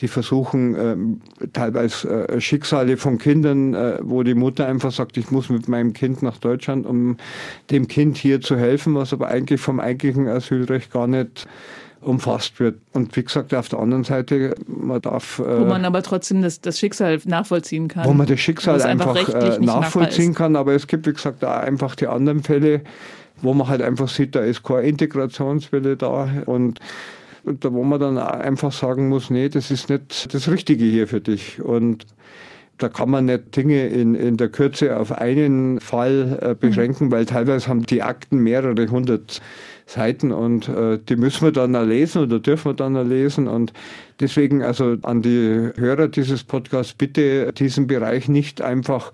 Die 0.00 0.08
versuchen 0.08 0.74
äh, 0.74 1.48
teilweise 1.52 2.28
äh, 2.28 2.40
Schicksale 2.40 2.96
von 2.96 3.18
Kindern, 3.18 3.74
äh, 3.74 3.98
wo 4.02 4.24
die 4.24 4.34
Mutter 4.34 4.66
einfach 4.66 4.90
sagt, 4.90 5.16
ich 5.16 5.30
muss 5.30 5.48
mit 5.48 5.68
meinem 5.68 5.92
Kind 5.92 6.22
nach 6.22 6.38
Deutschland, 6.38 6.86
um 6.86 7.18
dem 7.70 7.86
Kind 7.86 8.16
hier 8.16 8.40
zu 8.40 8.56
helfen, 8.56 8.96
was 8.96 9.12
aber 9.12 9.28
eigentlich 9.28 9.60
vom 9.60 9.78
eigentlichen 9.78 10.26
Asylrecht 10.26 10.90
gar 10.90 11.06
nicht 11.06 11.46
umfasst 12.06 12.60
wird. 12.60 12.78
Und 12.92 13.14
wie 13.16 13.24
gesagt, 13.24 13.52
auf 13.52 13.68
der 13.68 13.80
anderen 13.80 14.04
Seite, 14.04 14.54
man 14.66 15.00
darf. 15.00 15.38
Wo 15.38 15.64
man 15.64 15.84
aber 15.84 16.02
trotzdem 16.02 16.42
das, 16.42 16.60
das 16.60 16.78
Schicksal 16.78 17.20
nachvollziehen 17.24 17.88
kann. 17.88 18.04
Wo 18.04 18.12
man 18.12 18.26
das 18.26 18.40
Schicksal 18.40 18.80
einfach, 18.82 19.16
einfach 19.16 19.34
äh, 19.34 19.58
nachvollziehen 19.58 20.34
kann. 20.34 20.56
Aber 20.56 20.74
es 20.74 20.86
gibt, 20.86 21.06
wie 21.06 21.12
gesagt, 21.12 21.44
auch 21.44 21.58
einfach 21.58 21.96
die 21.96 22.06
anderen 22.06 22.42
Fälle, 22.42 22.82
wo 23.42 23.54
man 23.54 23.68
halt 23.68 23.82
einfach 23.82 24.08
sieht, 24.08 24.34
da 24.34 24.40
ist 24.40 24.62
keine 24.62 24.82
Integrationswille 24.82 25.96
da. 25.96 26.28
Und 26.46 26.80
da 27.44 27.72
wo 27.72 27.82
man 27.82 28.00
dann 28.00 28.18
einfach 28.18 28.72
sagen 28.72 29.08
muss, 29.08 29.30
nee, 29.30 29.48
das 29.48 29.70
ist 29.70 29.88
nicht 29.90 30.32
das 30.32 30.48
Richtige 30.48 30.84
hier 30.84 31.08
für 31.08 31.20
dich. 31.20 31.60
Und 31.60 32.06
da 32.78 32.88
kann 32.88 33.10
man 33.10 33.24
nicht 33.24 33.56
Dinge 33.56 33.86
in, 33.86 34.14
in 34.14 34.36
der 34.36 34.48
Kürze 34.48 34.98
auf 34.98 35.12
einen 35.12 35.80
Fall 35.80 36.38
äh, 36.42 36.54
beschränken, 36.54 37.06
mhm. 37.06 37.12
weil 37.12 37.26
teilweise 37.26 37.68
haben 37.68 37.86
die 37.86 38.02
Akten 38.02 38.38
mehrere 38.38 38.86
hundert 38.88 39.40
Seiten 39.86 40.32
und 40.32 40.68
äh, 40.68 40.98
die 40.98 41.16
müssen 41.16 41.44
wir 41.44 41.52
dann 41.52 41.72
lesen 41.88 42.22
oder 42.22 42.40
dürfen 42.40 42.70
wir 42.70 42.74
dann 42.74 43.08
lesen 43.08 43.46
und 43.46 43.72
deswegen 44.20 44.62
also 44.62 44.96
an 45.02 45.22
die 45.22 45.70
Hörer 45.76 46.08
dieses 46.08 46.42
Podcasts 46.42 46.92
bitte 46.92 47.52
diesen 47.52 47.86
Bereich 47.86 48.28
nicht 48.28 48.60
einfach 48.60 49.12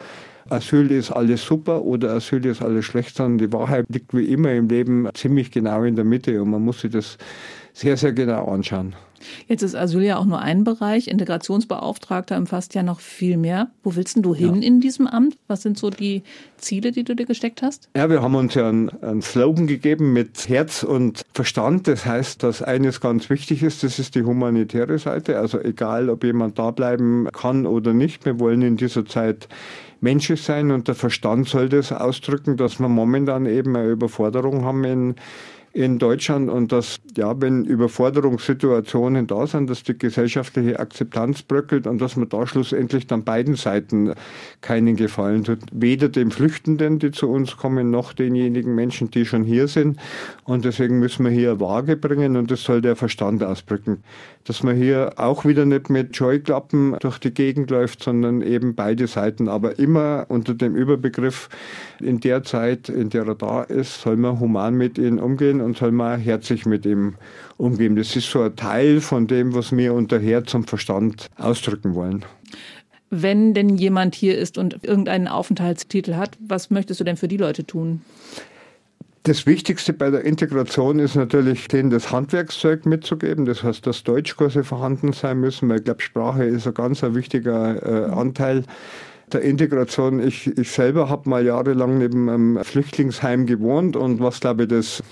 Asyl 0.48 0.90
ist 0.90 1.10
alles 1.10 1.44
super 1.44 1.82
oder 1.82 2.14
Asyl 2.14 2.44
ist 2.46 2.62
alles 2.62 2.84
schlecht, 2.84 3.16
sondern 3.16 3.38
die 3.38 3.52
Wahrheit 3.52 3.86
liegt 3.88 4.14
wie 4.14 4.24
immer 4.24 4.52
im 4.52 4.68
Leben 4.68 5.08
ziemlich 5.14 5.50
genau 5.50 5.84
in 5.84 5.94
der 5.94 6.04
Mitte 6.04 6.42
und 6.42 6.50
man 6.50 6.62
muss 6.62 6.80
sich 6.80 6.90
das 6.90 7.16
sehr, 7.72 7.96
sehr 7.96 8.12
genau 8.12 8.46
anschauen. 8.46 8.94
Jetzt 9.48 9.62
ist 9.62 9.74
Asyl 9.74 10.02
ja 10.02 10.18
auch 10.18 10.24
nur 10.24 10.40
ein 10.40 10.64
Bereich. 10.64 11.08
Integrationsbeauftragter 11.08 12.36
umfasst 12.36 12.74
ja 12.74 12.82
noch 12.82 13.00
viel 13.00 13.36
mehr. 13.36 13.70
Wo 13.82 13.94
willst 13.96 14.16
denn 14.16 14.22
du 14.22 14.34
hin 14.34 14.62
ja. 14.62 14.66
in 14.66 14.80
diesem 14.80 15.06
Amt? 15.06 15.36
Was 15.48 15.62
sind 15.62 15.78
so 15.78 15.90
die 15.90 16.22
Ziele, 16.56 16.92
die 16.92 17.04
du 17.04 17.14
dir 17.14 17.26
gesteckt 17.26 17.62
hast? 17.62 17.88
Ja, 17.96 18.08
wir 18.08 18.22
haben 18.22 18.34
uns 18.34 18.54
ja 18.54 18.68
einen, 18.68 18.90
einen 19.02 19.22
Slogan 19.22 19.66
gegeben 19.66 20.12
mit 20.12 20.48
Herz 20.48 20.82
und 20.82 21.22
Verstand. 21.34 21.88
Das 21.88 22.06
heißt, 22.06 22.42
dass 22.42 22.62
eines 22.62 23.00
ganz 23.00 23.30
wichtig 23.30 23.62
ist, 23.62 23.82
das 23.82 23.98
ist 23.98 24.14
die 24.14 24.22
humanitäre 24.22 24.98
Seite. 24.98 25.38
Also 25.38 25.60
egal, 25.60 26.10
ob 26.10 26.24
jemand 26.24 26.58
da 26.58 26.70
bleiben 26.70 27.28
kann 27.32 27.66
oder 27.66 27.92
nicht. 27.92 28.24
Wir 28.24 28.38
wollen 28.38 28.62
in 28.62 28.76
dieser 28.76 29.06
Zeit 29.06 29.48
menschlich 30.02 30.42
sein 30.42 30.70
und 30.70 30.88
der 30.88 30.94
Verstand 30.94 31.48
soll 31.48 31.68
das 31.68 31.92
ausdrücken, 31.92 32.56
dass 32.56 32.80
wir 32.80 32.88
momentan 32.88 33.46
eben 33.46 33.76
eine 33.76 33.88
Überforderung 33.88 34.64
haben 34.64 34.84
in 34.84 35.14
in 35.74 35.98
Deutschland 35.98 36.50
und 36.50 36.70
dass, 36.70 36.98
ja, 37.16 37.40
wenn 37.40 37.64
Überforderungssituationen 37.64 39.26
da 39.26 39.46
sind, 39.46 39.70
dass 39.70 39.82
die 39.82 39.96
gesellschaftliche 39.96 40.78
Akzeptanz 40.78 41.42
bröckelt 41.42 41.86
und 41.86 42.00
dass 42.00 42.16
man 42.16 42.28
da 42.28 42.46
schlussendlich 42.46 43.06
dann 43.06 43.24
beiden 43.24 43.54
Seiten 43.54 44.12
keinen 44.60 44.96
Gefallen 44.96 45.44
tut. 45.44 45.60
Weder 45.72 46.10
dem 46.10 46.30
Flüchtenden, 46.30 46.98
die 46.98 47.10
zu 47.10 47.28
uns 47.30 47.56
kommen, 47.56 47.90
noch 47.90 48.12
denjenigen 48.12 48.74
Menschen, 48.74 49.10
die 49.10 49.24
schon 49.24 49.44
hier 49.44 49.66
sind. 49.66 49.98
Und 50.44 50.66
deswegen 50.66 50.98
müssen 50.98 51.24
wir 51.24 51.32
hier 51.32 51.58
Waage 51.58 51.96
bringen 51.96 52.36
und 52.36 52.50
das 52.50 52.64
soll 52.64 52.82
der 52.82 52.96
Verstand 52.96 53.42
ausdrücken. 53.42 54.02
Dass 54.44 54.62
man 54.62 54.76
hier 54.76 55.14
auch 55.16 55.46
wieder 55.46 55.64
nicht 55.64 55.88
mit 55.88 56.14
Scheuklappen 56.14 56.96
durch 57.00 57.18
die 57.18 57.32
Gegend 57.32 57.70
läuft, 57.70 58.02
sondern 58.02 58.42
eben 58.42 58.74
beide 58.74 59.06
Seiten, 59.06 59.48
aber 59.48 59.78
immer 59.78 60.26
unter 60.28 60.52
dem 60.52 60.76
Überbegriff, 60.76 61.48
in 62.00 62.20
der 62.20 62.42
Zeit, 62.42 62.88
in 62.88 63.08
der 63.08 63.26
er 63.26 63.34
da 63.36 63.62
ist, 63.62 64.02
soll 64.02 64.16
man 64.16 64.40
human 64.40 64.74
mit 64.74 64.98
ihnen 64.98 65.18
umgehen 65.18 65.62
und 65.62 65.76
soll 65.76 65.92
man 65.92 66.21
herzlich 66.21 66.66
mit 66.66 66.85
ihm 66.85 67.14
umgehen. 67.57 67.97
Das 67.97 68.14
ist 68.16 68.31
so 68.31 68.42
ein 68.42 68.57
Teil 68.57 69.00
von 69.00 69.26
dem, 69.26 69.54
was 69.54 69.75
wir 69.76 69.95
unter 69.95 70.19
Herz 70.19 70.54
und 70.54 70.69
Verstand 70.69 71.28
ausdrücken 71.37 71.95
wollen. 71.95 72.25
Wenn 73.11 73.54
denn 73.54 73.76
jemand 73.76 74.14
hier 74.14 74.38
ist 74.38 74.59
und 74.59 74.85
irgendeinen 74.85 75.28
Aufenthaltstitel 75.28 76.14
hat, 76.14 76.38
was 76.40 76.71
möchtest 76.71 77.00
du 77.00 77.04
denn 77.04 77.16
für 77.16 77.28
die 77.28 77.37
Leute 77.37 77.66
tun? 77.66 78.00
Das 79.25 79.47
Wichtigste 79.47 79.92
bei 79.92 80.11
der 80.11 80.25
Integration 80.25 80.99
ist 80.99 81.14
natürlich, 81.14 81.69
denen 81.69 81.90
das 81.90 82.11
Handwerkszeug 82.11 82.87
mitzugeben. 82.87 83.45
Das 83.45 83.62
heißt, 83.62 83.87
dass 83.87 84.02
Deutschkurse 84.02 84.64
vorhanden 84.64 85.12
sein 85.12 85.38
müssen, 85.38 85.69
weil 85.69 85.78
ich 85.78 85.85
glaube, 85.85 86.02
Sprache 86.02 86.45
ist 86.45 86.66
ein 86.66 86.75
ganz 86.75 87.04
ein 87.04 87.14
wichtiger 87.14 88.09
äh, 88.09 88.11
Anteil 88.11 88.64
der 89.33 89.42
Integration. 89.42 90.21
Ich, 90.26 90.47
ich 90.59 90.71
selber 90.73 91.09
habe 91.09 91.28
mal 91.28 91.45
jahrelang 91.45 91.99
neben 91.99 92.28
einem 92.28 92.64
Flüchtlingsheim 92.64 93.47
gewohnt 93.47 93.95
und 93.95 94.21
was 94.21 94.40
glaube 94.40 94.64
ich 94.64 94.71
das 94.71 95.02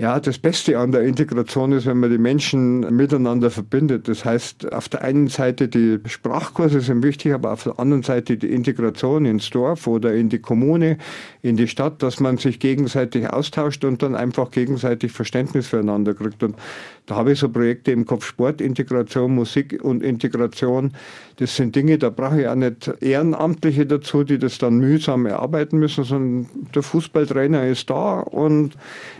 ja, 0.00 0.20
das 0.20 0.38
Beste 0.38 0.78
an 0.78 0.92
der 0.92 1.02
Integration 1.02 1.72
ist, 1.72 1.84
wenn 1.86 1.98
man 1.98 2.08
die 2.08 2.18
Menschen 2.18 2.80
miteinander 2.94 3.50
verbindet. 3.50 4.06
Das 4.06 4.24
heißt, 4.24 4.72
auf 4.72 4.88
der 4.88 5.02
einen 5.02 5.26
Seite 5.26 5.66
die 5.66 5.98
Sprachkurse 6.06 6.80
sind 6.80 7.02
wichtig, 7.02 7.34
aber 7.34 7.52
auf 7.52 7.64
der 7.64 7.80
anderen 7.80 8.04
Seite 8.04 8.36
die 8.36 8.52
Integration 8.52 9.24
ins 9.24 9.50
Dorf 9.50 9.88
oder 9.88 10.14
in 10.14 10.28
die 10.28 10.38
Kommune, 10.38 10.98
in 11.42 11.56
die 11.56 11.66
Stadt, 11.66 12.00
dass 12.00 12.20
man 12.20 12.38
sich 12.38 12.60
gegenseitig 12.60 13.28
austauscht 13.28 13.84
und 13.84 14.00
dann 14.00 14.14
einfach 14.14 14.52
gegenseitig 14.52 15.10
Verständnis 15.10 15.66
füreinander 15.66 16.14
kriegt. 16.14 16.44
Und 16.44 16.54
da 17.08 17.16
habe 17.16 17.32
ich 17.32 17.38
so 17.38 17.48
Projekte 17.48 17.90
im 17.90 18.04
Kopf 18.04 18.26
Sport, 18.26 18.60
Integration, 18.60 19.34
Musik 19.34 19.82
und 19.82 20.02
Integration. 20.02 20.92
Das 21.36 21.56
sind 21.56 21.74
Dinge, 21.74 21.96
da 21.96 22.10
brauche 22.10 22.42
ich 22.42 22.48
auch 22.48 22.54
nicht 22.54 22.90
Ehrenamtliche 23.00 23.86
dazu, 23.86 24.24
die 24.24 24.38
das 24.38 24.58
dann 24.58 24.76
mühsam 24.76 25.24
erarbeiten 25.24 25.78
müssen, 25.78 26.04
sondern 26.04 26.46
der 26.74 26.82
Fußballtrainer 26.82 27.66
ist 27.66 27.88
da 27.88 28.20
und 28.20 28.74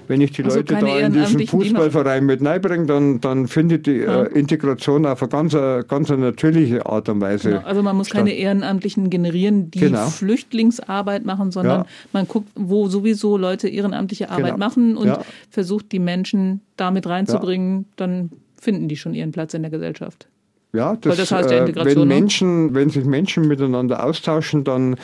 wenn 0.07 0.21
ich 0.21 0.33
die 0.33 0.45
also 0.45 0.59
Leute 0.59 0.75
da 0.75 0.99
in 0.99 1.13
diesen 1.15 1.47
Fußballverein 1.47 2.27
mit 2.27 2.45
reinbringe, 2.45 2.87
dann, 2.87 3.21
dann 3.23 3.49
findet 3.49 3.87
die 3.87 3.99
ja. 4.01 4.25
äh, 4.25 4.39
Integration 4.39 5.07
auf 5.07 5.23
eine 5.23 5.31
ganz, 5.31 5.57
ganz 5.89 6.11
natürliche 6.11 6.85
Art 6.85 7.09
und 7.09 7.23
Weise. 7.23 7.51
Genau. 7.51 7.63
Also 7.63 7.83
man 7.83 7.97
muss 7.97 8.09
statt. 8.09 8.19
keine 8.19 8.33
Ehrenamtlichen 8.33 9.09
generieren, 9.09 9.71
die 9.71 9.81
genau. 9.81 10.09
Flüchtlingsarbeit 10.09 11.25
machen, 11.25 11.53
sondern 11.53 11.81
ja. 11.81 11.87
man 12.13 12.29
guckt, 12.29 12.49
wo 12.55 12.89
sowieso 12.89 13.39
Leute 13.39 13.69
ehrenamtliche 13.69 14.29
Arbeit 14.29 14.55
genau. 14.55 14.59
machen 14.59 14.97
und 14.97 15.07
ja. 15.07 15.21
versucht 15.51 15.93
die 15.93 16.01
Menschen 16.01 16.61
damit 16.81 17.07
reinzubringen, 17.07 17.87
dann 17.97 18.31
finden 18.61 18.89
die 18.89 18.97
schon 18.97 19.15
ihren 19.15 19.33
Platz 19.33 19.55
in 19.55 19.63
der 19.63 19.71
Gesellschaft. 19.71 20.29
Ja, 20.73 20.97
das, 20.97 21.17
das 21.17 21.33
heißt 21.33 21.51
ja 21.51 21.59
Integration. 21.59 21.97
Äh, 21.97 22.01
wenn, 22.01 22.09
ne? 22.09 22.15
Menschen, 22.15 22.75
wenn 22.75 22.91
sich 22.91 23.05
Menschen 23.05 23.49
miteinander 23.49 24.05
austauschen, 24.05 24.65
dann 24.65 24.97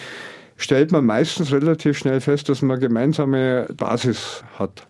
stellt 0.57 0.93
man 0.93 1.05
meistens 1.07 1.53
relativ 1.53 1.99
schnell 1.99 2.21
fest, 2.21 2.49
dass 2.49 2.63
man 2.63 2.81
gemeinsame 2.81 3.67
Basis 3.77 4.45
hat. 4.59 4.87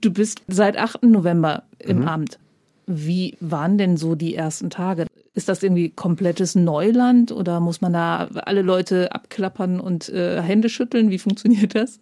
Du 0.00 0.12
bist 0.12 0.42
seit 0.46 0.76
8. 0.76 1.04
November 1.04 1.64
im 1.78 2.00
mhm. 2.00 2.08
Amt. 2.08 2.38
Wie 2.86 3.36
waren 3.40 3.78
denn 3.78 3.96
so 3.96 4.14
die 4.14 4.34
ersten 4.34 4.70
Tage? 4.70 5.06
Ist 5.34 5.48
das 5.48 5.62
irgendwie 5.62 5.90
komplettes 5.90 6.54
Neuland 6.54 7.32
oder 7.32 7.60
muss 7.60 7.80
man 7.80 7.92
da 7.92 8.28
alle 8.34 8.62
Leute 8.62 9.12
abklappern 9.12 9.80
und 9.80 10.08
äh, 10.08 10.40
Hände 10.40 10.68
schütteln? 10.68 11.10
Wie 11.10 11.18
funktioniert 11.18 11.74
das? 11.74 11.98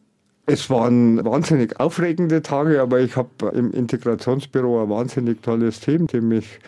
Es 0.47 0.69
waren 0.69 1.25
wahnsinnig 1.25 1.81
aufregende 1.81 2.43
Tage, 2.43 2.83
aber 2.83 3.01
ich 3.01 3.17
habe 3.17 3.49
im 3.55 3.71
Integrationsbüro 3.71 4.83
ein 4.83 4.91
wahnsinnig 4.91 5.41
tolles 5.43 5.81
Team, 5.81 6.07
die 6.07 6.21
mich 6.21 6.59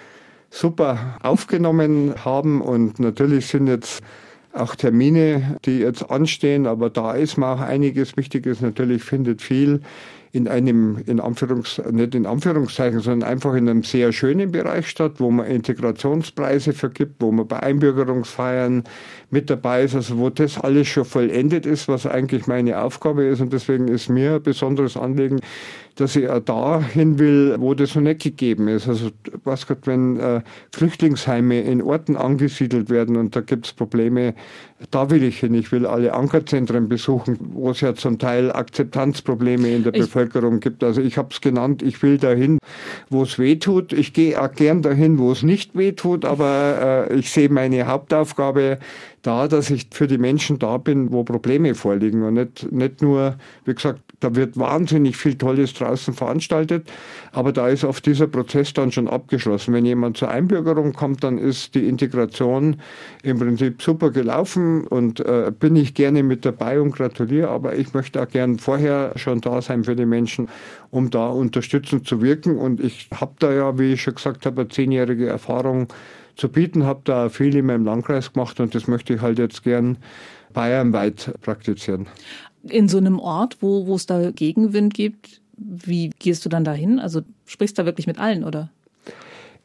super 0.48 1.18
aufgenommen 1.22 2.14
haben. 2.24 2.62
Und 2.62 2.98
natürlich 2.98 3.48
sind 3.48 3.66
jetzt 3.66 4.02
auch 4.54 4.74
Termine, 4.76 5.58
die 5.66 5.80
jetzt 5.80 6.10
anstehen, 6.10 6.66
aber 6.66 6.88
da 6.88 7.12
ist 7.12 7.36
mir 7.36 7.48
auch 7.48 7.60
einiges 7.60 8.16
Wichtiges. 8.16 8.62
Natürlich 8.62 9.02
findet 9.02 9.42
viel 9.42 9.82
in 10.36 10.48
einem, 10.48 10.98
in 11.06 11.18
Anführungs, 11.18 11.80
nicht 11.90 12.14
in 12.14 12.26
Anführungszeichen, 12.26 13.00
sondern 13.00 13.28
einfach 13.28 13.54
in 13.54 13.70
einem 13.70 13.82
sehr 13.82 14.12
schönen 14.12 14.52
Bereich 14.52 14.86
statt, 14.86 15.14
wo 15.16 15.30
man 15.30 15.46
Integrationspreise 15.46 16.74
vergibt, 16.74 17.14
wo 17.20 17.32
man 17.32 17.48
bei 17.48 17.58
Einbürgerungsfeiern 17.60 18.84
mit 19.30 19.48
dabei 19.48 19.84
ist, 19.84 19.94
also 19.94 20.18
wo 20.18 20.28
das 20.28 20.58
alles 20.60 20.88
schon 20.88 21.06
vollendet 21.06 21.64
ist, 21.64 21.88
was 21.88 22.06
eigentlich 22.06 22.46
meine 22.46 22.82
Aufgabe 22.82 23.24
ist. 23.24 23.40
Und 23.40 23.54
deswegen 23.54 23.88
ist 23.88 24.10
mir 24.10 24.34
ein 24.34 24.42
besonderes 24.42 24.98
Anliegen, 24.98 25.40
dass 25.96 26.14
ich 26.14 26.28
auch 26.28 26.40
dahin 26.40 27.18
will, 27.18 27.56
wo 27.58 27.72
das 27.72 27.94
noch 27.94 28.02
nicht 28.02 28.22
gegeben 28.22 28.68
ist. 28.68 28.86
Also 28.86 29.08
was 29.44 29.66
Gott, 29.66 29.86
wenn 29.86 30.20
äh, 30.20 30.42
Flüchtlingsheime 30.70 31.62
in 31.62 31.80
Orten 31.80 32.16
angesiedelt 32.16 32.90
werden 32.90 33.16
und 33.16 33.34
da 33.34 33.40
gibt 33.40 33.66
es 33.66 33.72
Probleme, 33.72 34.34
da 34.90 35.10
will 35.10 35.22
ich 35.22 35.40
hin. 35.40 35.54
Ich 35.54 35.72
will 35.72 35.86
alle 35.86 36.12
Ankerzentren 36.12 36.88
besuchen, 36.88 37.38
wo 37.40 37.70
es 37.70 37.80
ja 37.80 37.94
zum 37.94 38.18
Teil 38.18 38.52
Akzeptanzprobleme 38.52 39.68
in 39.68 39.84
der 39.84 39.94
ich 39.94 40.02
Bevölkerung 40.02 40.60
gibt. 40.60 40.84
Also 40.84 41.00
ich 41.00 41.16
habe 41.16 41.28
es 41.30 41.40
genannt, 41.40 41.82
ich 41.82 42.02
will 42.02 42.18
dahin, 42.18 42.58
wo 43.08 43.22
es 43.22 43.38
weh 43.38 43.56
tut. 43.56 43.92
Ich 43.92 44.12
gehe 44.12 44.40
auch 44.40 44.52
gern 44.52 44.82
dahin, 44.82 45.18
wo 45.18 45.32
es 45.32 45.42
nicht 45.42 45.76
weh 45.76 45.92
tut, 45.92 46.24
aber 46.24 47.08
äh, 47.10 47.14
ich 47.14 47.30
sehe 47.30 47.48
meine 47.48 47.86
Hauptaufgabe 47.86 48.78
da, 49.26 49.48
dass 49.48 49.70
ich 49.70 49.88
für 49.90 50.06
die 50.06 50.18
Menschen 50.18 50.58
da 50.58 50.76
bin, 50.76 51.12
wo 51.12 51.24
Probleme 51.24 51.74
vorliegen 51.74 52.22
und 52.22 52.34
nicht, 52.34 52.70
nicht 52.70 53.02
nur, 53.02 53.36
wie 53.64 53.74
gesagt, 53.74 54.00
da 54.20 54.34
wird 54.34 54.56
wahnsinnig 54.56 55.16
viel 55.16 55.36
Tolles 55.36 55.74
draußen 55.74 56.14
veranstaltet, 56.14 56.88
aber 57.32 57.52
da 57.52 57.68
ist 57.68 57.84
oft 57.84 58.06
dieser 58.06 58.28
Prozess 58.28 58.72
dann 58.72 58.92
schon 58.92 59.08
abgeschlossen. 59.08 59.74
Wenn 59.74 59.84
jemand 59.84 60.16
zur 60.16 60.28
Einbürgerung 60.28 60.92
kommt, 60.92 61.24
dann 61.24 61.38
ist 61.38 61.74
die 61.74 61.88
Integration 61.88 62.76
im 63.22 63.38
Prinzip 63.38 63.82
super 63.82 64.10
gelaufen 64.10 64.86
und 64.86 65.20
äh, 65.20 65.52
bin 65.58 65.76
ich 65.76 65.94
gerne 65.94 66.22
mit 66.22 66.44
dabei 66.44 66.80
und 66.80 66.92
gratuliere, 66.92 67.48
aber 67.48 67.74
ich 67.76 67.92
möchte 67.94 68.22
auch 68.22 68.28
gern 68.28 68.58
vorher 68.58 69.12
schon 69.16 69.40
da 69.40 69.60
sein 69.60 69.84
für 69.84 69.96
die 69.96 70.06
Menschen, 70.06 70.48
um 70.90 71.10
da 71.10 71.28
unterstützend 71.28 72.06
zu 72.06 72.22
wirken 72.22 72.56
und 72.56 72.80
ich 72.80 73.08
habe 73.12 73.32
da 73.38 73.52
ja, 73.52 73.78
wie 73.78 73.92
ich 73.94 74.02
schon 74.02 74.14
gesagt 74.14 74.46
habe, 74.46 74.62
eine 74.62 74.68
zehnjährige 74.68 75.26
Erfahrung 75.26 75.88
zu 76.36 76.48
bieten, 76.48 76.84
habe 76.84 77.00
da 77.04 77.28
viel 77.28 77.56
in 77.56 77.66
meinem 77.66 77.84
Landkreis 77.84 78.32
gemacht 78.32 78.60
und 78.60 78.74
das 78.74 78.86
möchte 78.86 79.14
ich 79.14 79.20
halt 79.20 79.38
jetzt 79.38 79.64
gern 79.64 79.96
bayernweit 80.52 81.34
praktizieren. 81.42 82.06
In 82.62 82.88
so 82.88 82.98
einem 82.98 83.18
Ort, 83.18 83.58
wo, 83.60 83.86
wo 83.86 83.94
es 83.94 84.06
da 84.06 84.30
Gegenwind 84.30 84.94
gibt, 84.94 85.40
wie 85.56 86.10
gehst 86.18 86.44
du 86.44 86.48
dann 86.48 86.64
dahin? 86.64 86.98
Also 86.98 87.22
sprichst 87.46 87.78
du 87.78 87.82
da 87.82 87.86
wirklich 87.86 88.06
mit 88.06 88.18
allen, 88.18 88.44
oder? 88.44 88.70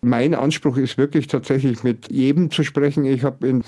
Mein 0.02 0.34
Anspruch 0.34 0.78
ist 0.78 0.98
wirklich 0.98 1.28
tatsächlich 1.28 1.84
mit 1.84 2.12
jedem 2.12 2.50
zu 2.50 2.64
sprechen. 2.64 3.06
Ich 3.06 3.24
habe 3.24 3.48
in 3.48 3.64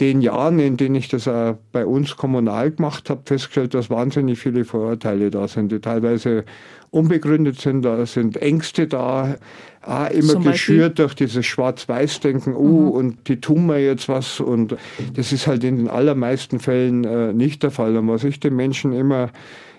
den 0.00 0.22
Jahren, 0.22 0.58
in 0.58 0.76
denen 0.76 0.94
ich 0.94 1.08
das 1.08 1.28
auch 1.28 1.56
bei 1.72 1.84
uns 1.84 2.16
kommunal 2.16 2.70
gemacht 2.70 3.10
habe, 3.10 3.22
festgestellt, 3.24 3.74
dass 3.74 3.90
wahnsinnig 3.90 4.38
viele 4.38 4.64
Vorurteile 4.64 5.30
da 5.30 5.46
sind, 5.46 5.70
die 5.70 5.80
teilweise 5.80 6.44
unbegründet 6.90 7.60
sind. 7.60 7.82
Da 7.82 8.04
sind 8.06 8.36
Ängste 8.38 8.86
da, 8.86 9.36
auch 9.82 10.10
immer 10.10 10.32
Zum 10.32 10.44
geschürt 10.44 10.94
Beispiel? 10.94 11.04
durch 11.04 11.14
dieses 11.14 11.46
Schwarz-Weiß-Denken, 11.46 12.54
oh, 12.54 12.62
mhm. 12.62 12.90
und 12.90 13.28
die 13.28 13.40
tun 13.40 13.66
mir 13.66 13.78
jetzt 13.78 14.08
was. 14.08 14.40
Und 14.40 14.76
das 15.14 15.32
ist 15.32 15.46
halt 15.46 15.64
in 15.64 15.76
den 15.76 15.88
allermeisten 15.88 16.60
Fällen 16.60 17.04
äh, 17.04 17.32
nicht 17.32 17.62
der 17.62 17.70
Fall. 17.70 17.96
Und 17.96 18.08
was 18.08 18.24
ich 18.24 18.40
den 18.40 18.56
Menschen 18.56 18.92
immer 18.92 19.30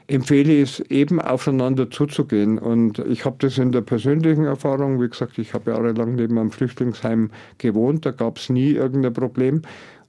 empfehle, 0.08 0.60
ist 0.60 0.80
eben 0.92 1.22
aufeinander 1.22 1.90
zuzugehen. 1.90 2.58
Und 2.60 3.00
ich 3.00 3.26
habe 3.26 3.38
das 3.40 3.58
in 3.58 3.72
der 3.72 3.82
persönlichen 3.82 4.46
Erfahrung, 4.46 5.02
wie 5.02 5.10
gesagt, 5.10 5.38
ich 5.38 5.54
habe 5.54 5.72
jahrelang 5.72 6.16
neben 6.16 6.38
einem 6.38 6.52
Flüchtlingsheim 6.52 7.32
gewohnt, 7.58 8.06
da 8.06 8.12
gab 8.12 8.38
es 8.38 8.50
nie 8.50 8.72
irgendein 8.72 9.14
Problem. 9.14 9.62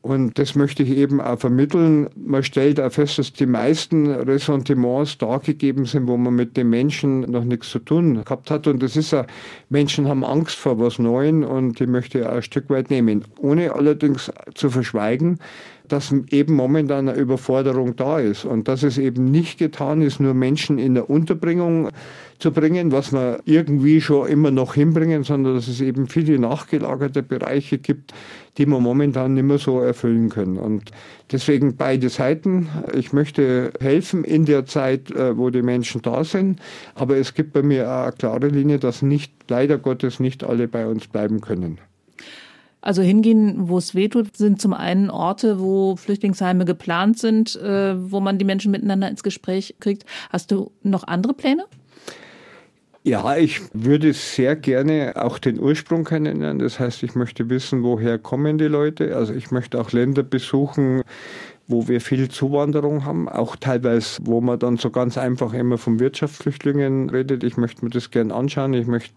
Und 0.03 0.37
das 0.37 0.57
möchte 0.57 0.83
ich 0.83 0.91
eben 0.91 1.21
auch 1.21 1.39
vermitteln. 1.39 2.11
Man 2.17 2.43
stellt 2.43 2.81
auch 2.81 2.91
fest, 2.91 3.19
dass 3.19 3.33
die 3.33 3.47
meisten 3.47 4.11
Ressentiments 4.11 5.17
da 5.17 5.39
gegeben 5.39 5.87
sind, 5.87 6.09
wo 6.09 6.17
man 6.17 6.35
mit 6.35 6.57
den 6.57 6.71
Menschen 6.71 7.21
noch 7.21 7.45
nichts 7.45 7.71
zu 7.71 7.79
tun 7.79 8.17
gehabt 8.25 8.51
hat. 8.51 8.67
Und 8.67 8.83
das 8.83 8.97
ist 8.97 9.13
ja, 9.13 9.27
Menschen 9.69 10.09
haben 10.09 10.25
Angst 10.25 10.57
vor 10.57 10.81
was 10.81 10.99
Neuem 10.99 11.45
und 11.45 11.79
die 11.79 11.87
möchte 11.87 12.19
ich 12.19 12.27
auch 12.27 12.33
ein 12.33 12.43
Stück 12.43 12.69
weit 12.69 12.91
nehmen. 12.91 13.25
Ohne 13.39 13.73
allerdings 13.75 14.33
zu 14.55 14.71
verschweigen, 14.71 15.39
dass 15.93 16.15
eben 16.31 16.55
momentan 16.55 17.09
eine 17.09 17.19
Überforderung 17.19 17.97
da 17.97 18.19
ist 18.19 18.47
und 18.47 18.67
dass 18.67 18.83
es 18.83 18.97
eben 18.97 19.27
nicht 19.27 19.59
getan 19.59 20.01
ist, 20.01 20.21
nur 20.21 20.33
Menschen 20.33 20.79
in 20.79 20.95
der 20.95 21.11
Unterbringung 21.11 21.91
zu 22.39 22.51
bringen, 22.51 22.93
was 22.93 23.13
wir 23.13 23.41
irgendwie 23.45 24.01
schon 24.01 24.27
immer 24.27 24.51
noch 24.51 24.75
hinbringen, 24.75 25.23
sondern 25.23 25.55
dass 25.55 25.69
es 25.69 25.83
eben 25.83 26.09
viele 26.09 26.39
nachgelagerte 26.39 27.23
Bereiche 27.23 27.77
gibt, 27.77 28.15
die 28.57 28.67
wir 28.67 28.81
momentan 28.81 29.35
nicht 29.35 29.45
mehr 29.45 29.59
so 29.59 29.81
erfüllen 29.81 30.31
können. 30.31 30.57
Und 30.57 30.91
deswegen 31.31 31.77
beide 31.77 32.09
Seiten. 32.09 32.69
Ich 32.95 33.13
möchte 33.13 33.73
helfen 33.79 34.25
in 34.25 34.47
der 34.47 34.65
Zeit, 34.65 35.11
äh, 35.11 35.37
wo 35.37 35.51
die 35.51 35.63
Menschen 35.63 36.01
da 36.01 36.25
sind, 36.25 36.59
aber 36.95 37.19
es 37.19 37.35
gibt 37.35 37.53
bei 37.53 37.63
mir 37.63 37.89
auch 37.89 38.05
eine 38.05 38.13
klare 38.13 38.49
Linie, 38.49 38.79
dass 38.79 39.03
nicht, 39.03 39.33
leider 39.49 39.77
Gottes, 39.77 40.21
nicht 40.21 40.43
alle 40.43 40.69
bei 40.69 40.87
uns 40.87 41.07
bleiben 41.07 41.43
können. 41.43 41.79
Also 42.83 43.01
hingehen, 43.01 43.69
wo 43.69 43.79
es 43.79 43.95
wehtut, 43.95 44.37
sind 44.37 44.61
zum 44.61 44.75
einen 44.75 45.09
Orte, 45.09 45.61
wo 45.61 45.97
Flüchtlingsheime 45.97 46.65
geplant 46.65 47.19
sind, 47.19 47.57
äh, 47.57 47.95
wo 48.11 48.21
man 48.21 48.39
die 48.39 48.45
Menschen 48.45 48.73
miteinander 48.73 49.09
ins 49.09 49.23
Gespräch 49.23 49.77
kriegt. 49.81 50.05
Hast 50.31 50.51
du 50.51 50.73
noch 50.83 51.05
andere 51.05 51.33
Pläne? 51.33 51.65
Ja, 53.05 53.37
ich 53.37 53.61
würde 53.73 54.13
sehr 54.13 54.55
gerne 54.55 55.15
auch 55.17 55.39
den 55.39 55.59
Ursprung 55.59 56.05
kennenlernen. 56.05 56.61
Das 56.61 56.79
heißt, 56.79 57.03
ich 57.03 57.17
möchte 57.17 57.51
wissen, 57.51 57.83
woher 57.83 58.17
kommen 58.17 58.59
die 58.59 58.67
Leute. 58.67 59.17
Also 59.17 59.35
ich 59.35 59.51
möchte 59.51 59.81
auch 59.81 59.91
Länder 59.91 60.23
besuchen, 60.23 61.03
wo 61.73 61.89
wir 61.89 62.01
viel 62.01 62.29
Zuwanderung 62.29 63.05
haben, 63.05 63.29
auch 63.29 63.57
teilweise, 63.57 64.21
wo 64.25 64.41
man 64.43 64.59
dann 64.59 64.77
so 64.77 64.91
ganz 64.91 65.17
einfach 65.17 65.55
immer 65.55 65.79
von 65.79 65.99
Wirtschaftsflüchtlingen 65.99 67.11
redet. 67.11 67.43
Ich 67.43 67.57
möchte 67.57 67.85
mir 67.85 67.91
das 67.91 68.11
gern 68.11 68.31
anschauen. 68.31 68.75
Ich 68.75 68.87
möchte 68.87 69.15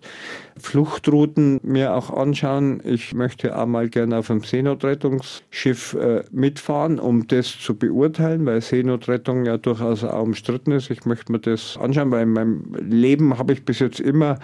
Fluchtrouten 0.58 1.60
mir 1.64 1.94
auch 1.94 2.10
anschauen. 2.10 2.82
Ich 2.86 3.14
möchte 3.14 3.58
auch 3.58 3.66
mal 3.66 3.90
gerne 3.90 4.18
auf 4.18 4.32
einem 4.32 4.42
Seenotrettungsschiff 4.42 5.94
äh, 5.96 6.24
mitfahren, 6.32 6.98
um 6.98 7.28
das 7.28 7.60
zu 7.60 7.76
beurteilen, 7.76 8.46
weil 8.46 8.62
Seenotrettung 8.62 9.46
ja 9.46 9.58
durchaus 9.58 10.06
auch 10.06 10.24
umstritten 10.24 10.72
ist. 10.72 10.90
Ich 10.90 11.06
möchte 11.06 11.34
mir 11.34 11.40
das 11.40 11.78
anschauen, 11.78 12.10
weil 12.12 12.24
in 12.24 12.32
meinem 12.32 12.74
Leben 12.80 13.38
habe 13.38 13.52
ich 13.52 13.66
bis 13.66 13.80
jetzt 13.80 14.00
immer 14.00 14.40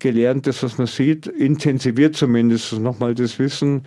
gelernt, 0.00 0.46
das, 0.46 0.62
was 0.62 0.76
man 0.76 0.86
sieht, 0.86 1.26
intensiviert 1.26 2.14
zumindest 2.14 2.78
nochmal 2.78 3.14
das 3.14 3.38
Wissen 3.38 3.84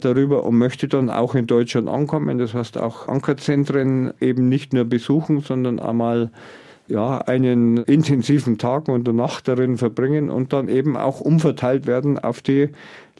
darüber 0.00 0.44
und 0.44 0.56
möchte 0.58 0.88
dann 0.88 1.10
auch 1.10 1.34
in 1.34 1.46
Deutschland 1.46 1.88
ankommen. 1.88 2.38
Das 2.38 2.54
heißt 2.54 2.78
auch 2.78 3.08
Ankerzentren 3.08 4.12
eben 4.20 4.48
nicht 4.48 4.72
nur 4.72 4.84
besuchen, 4.84 5.40
sondern 5.40 5.80
einmal 5.80 6.30
ja, 6.88 7.18
einen 7.18 7.76
intensiven 7.78 8.56
Tag 8.56 8.88
und 8.88 9.06
eine 9.06 9.16
Nacht 9.16 9.46
darin 9.46 9.76
verbringen 9.76 10.30
und 10.30 10.52
dann 10.52 10.68
eben 10.68 10.96
auch 10.96 11.20
umverteilt 11.20 11.86
werden 11.86 12.18
auf 12.18 12.40
die 12.40 12.70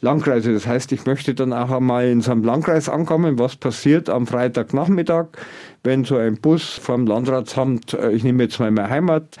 Landkreise. 0.01 0.53
Das 0.53 0.65
heißt, 0.65 0.91
ich 0.91 1.05
möchte 1.05 1.35
dann 1.35 1.53
auch 1.53 1.69
einmal 1.69 2.07
in 2.07 2.21
so 2.21 2.31
einem 2.31 2.43
Landkreis 2.43 2.89
ankommen, 2.89 3.37
was 3.37 3.57
passiert 3.57 4.09
am 4.09 4.25
Freitagnachmittag, 4.25 5.27
wenn 5.83 6.03
so 6.03 6.17
ein 6.17 6.37
Bus 6.37 6.63
vom 6.63 7.05
Landratsamt, 7.05 7.93
äh, 7.93 8.11
ich 8.11 8.23
nehme 8.23 8.43
jetzt 8.43 8.59
mal 8.59 8.71
meine 8.71 8.89
Heimat, 8.89 9.37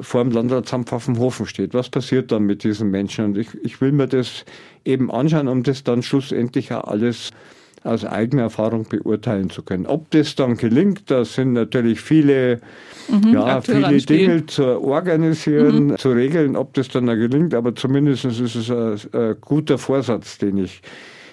vor 0.00 0.22
dem 0.22 0.32
Landratsamt 0.32 0.88
Pfaffenhofen 0.88 1.46
steht. 1.46 1.74
Was 1.74 1.88
passiert 1.88 2.32
dann 2.32 2.44
mit 2.44 2.64
diesen 2.64 2.90
Menschen? 2.90 3.26
Und 3.26 3.38
ich, 3.38 3.48
ich 3.62 3.80
will 3.80 3.92
mir 3.92 4.06
das 4.06 4.44
eben 4.84 5.10
anschauen, 5.10 5.48
um 5.48 5.62
das 5.62 5.84
dann 5.84 6.02
schlussendlich 6.02 6.72
auch 6.72 6.84
alles 6.84 7.30
aus 7.84 8.04
eigener 8.04 8.42
Erfahrung 8.42 8.86
beurteilen 8.88 9.50
zu 9.50 9.62
können. 9.62 9.86
Ob 9.86 10.10
das 10.10 10.34
dann 10.34 10.56
gelingt, 10.56 11.10
da 11.10 11.24
sind 11.24 11.52
natürlich 11.52 12.00
viele, 12.00 12.60
mhm, 13.08 13.34
ja, 13.34 13.60
viele 13.60 13.98
Dinge 13.98 14.46
zu 14.46 14.80
organisieren, 14.82 15.88
mhm. 15.88 15.98
zu 15.98 16.10
regeln, 16.10 16.56
ob 16.56 16.74
das 16.74 16.88
dann 16.88 17.08
auch 17.08 17.14
gelingt, 17.14 17.54
aber 17.54 17.74
zumindest 17.74 18.24
ist 18.24 18.40
es 18.40 18.70
ein, 18.70 18.98
ein 19.12 19.36
guter 19.40 19.78
Vorsatz, 19.78 20.38
den 20.38 20.58
ich 20.58 20.82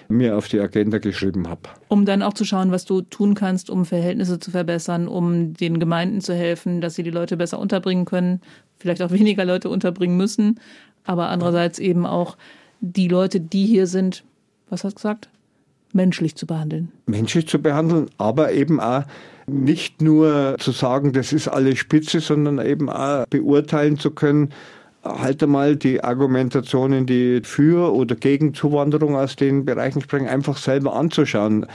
mir 0.08 0.36
auf 0.36 0.48
die 0.48 0.60
Agenda 0.60 0.98
geschrieben 0.98 1.48
habe. 1.48 1.62
Um 1.88 2.04
dann 2.04 2.22
auch 2.22 2.34
zu 2.34 2.44
schauen, 2.44 2.70
was 2.70 2.84
du 2.84 3.02
tun 3.02 3.34
kannst, 3.34 3.70
um 3.70 3.84
Verhältnisse 3.84 4.38
zu 4.38 4.50
verbessern, 4.50 5.08
um 5.08 5.54
den 5.54 5.78
Gemeinden 5.78 6.20
zu 6.20 6.34
helfen, 6.34 6.80
dass 6.80 6.94
sie 6.94 7.02
die 7.02 7.10
Leute 7.10 7.36
besser 7.36 7.58
unterbringen 7.58 8.04
können, 8.04 8.40
vielleicht 8.78 9.02
auch 9.02 9.10
weniger 9.12 9.44
Leute 9.44 9.68
unterbringen 9.68 10.16
müssen, 10.16 10.60
aber 11.04 11.28
andererseits 11.28 11.78
eben 11.78 12.06
auch 12.06 12.36
die 12.80 13.08
Leute, 13.08 13.40
die 13.40 13.66
hier 13.66 13.86
sind, 13.86 14.24
was 14.68 14.84
hast 14.84 14.94
du 14.94 14.96
gesagt? 14.96 15.28
Menschlich 15.92 16.34
zu 16.34 16.46
behandeln. 16.46 16.92
Menschlich 17.06 17.48
zu 17.48 17.60
behandeln, 17.60 18.10
aber 18.18 18.52
eben 18.52 18.80
auch 18.80 19.04
nicht 19.46 20.02
nur 20.02 20.56
zu 20.58 20.72
sagen, 20.72 21.12
das 21.12 21.32
ist 21.32 21.48
alles 21.48 21.78
spitze, 21.78 22.20
sondern 22.20 22.58
eben 22.58 22.90
auch 22.90 23.26
beurteilen 23.26 23.96
zu 23.98 24.10
können, 24.10 24.50
halt 25.06 25.42
einmal 25.42 25.76
die 25.76 26.02
Argumentationen, 26.02 27.06
die 27.06 27.40
für 27.42 27.92
oder 27.92 28.14
gegen 28.14 28.54
Zuwanderung 28.54 29.16
aus 29.16 29.36
den 29.36 29.64
Bereichen 29.64 30.00
sprechen, 30.00 30.28
einfach 30.28 30.56
selber 30.56 30.94
anzuschauen. 30.94 31.66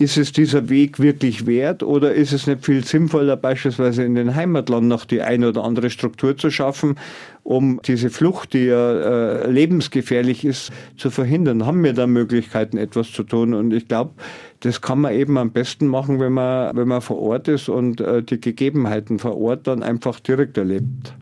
Ist 0.00 0.16
es 0.16 0.30
dieser 0.30 0.68
Weg 0.68 1.00
wirklich 1.00 1.44
wert 1.46 1.82
oder 1.82 2.14
ist 2.14 2.32
es 2.32 2.46
nicht 2.46 2.64
viel 2.64 2.84
sinnvoller, 2.84 3.36
beispielsweise 3.36 4.04
in 4.04 4.14
den 4.14 4.36
Heimatland 4.36 4.86
noch 4.86 5.04
die 5.04 5.22
eine 5.22 5.48
oder 5.48 5.64
andere 5.64 5.90
Struktur 5.90 6.36
zu 6.36 6.50
schaffen, 6.50 6.94
um 7.42 7.80
diese 7.84 8.08
Flucht, 8.08 8.52
die 8.52 8.66
ja 8.66 8.92
äh, 8.92 9.50
lebensgefährlich 9.50 10.44
ist, 10.44 10.70
zu 10.96 11.10
verhindern? 11.10 11.66
Haben 11.66 11.82
wir 11.82 11.94
da 11.94 12.06
Möglichkeiten, 12.06 12.76
etwas 12.76 13.10
zu 13.10 13.24
tun? 13.24 13.54
Und 13.54 13.72
ich 13.72 13.88
glaube, 13.88 14.12
das 14.60 14.80
kann 14.80 15.00
man 15.00 15.14
eben 15.14 15.36
am 15.36 15.50
besten 15.50 15.88
machen, 15.88 16.20
wenn 16.20 16.32
man, 16.32 16.76
wenn 16.76 16.86
man 16.86 17.00
vor 17.00 17.18
Ort 17.18 17.48
ist 17.48 17.68
und 17.68 18.00
äh, 18.00 18.22
die 18.22 18.40
Gegebenheiten 18.40 19.18
vor 19.18 19.36
Ort 19.36 19.66
dann 19.66 19.82
einfach 19.82 20.20
direkt 20.20 20.58
erlebt 20.58 21.12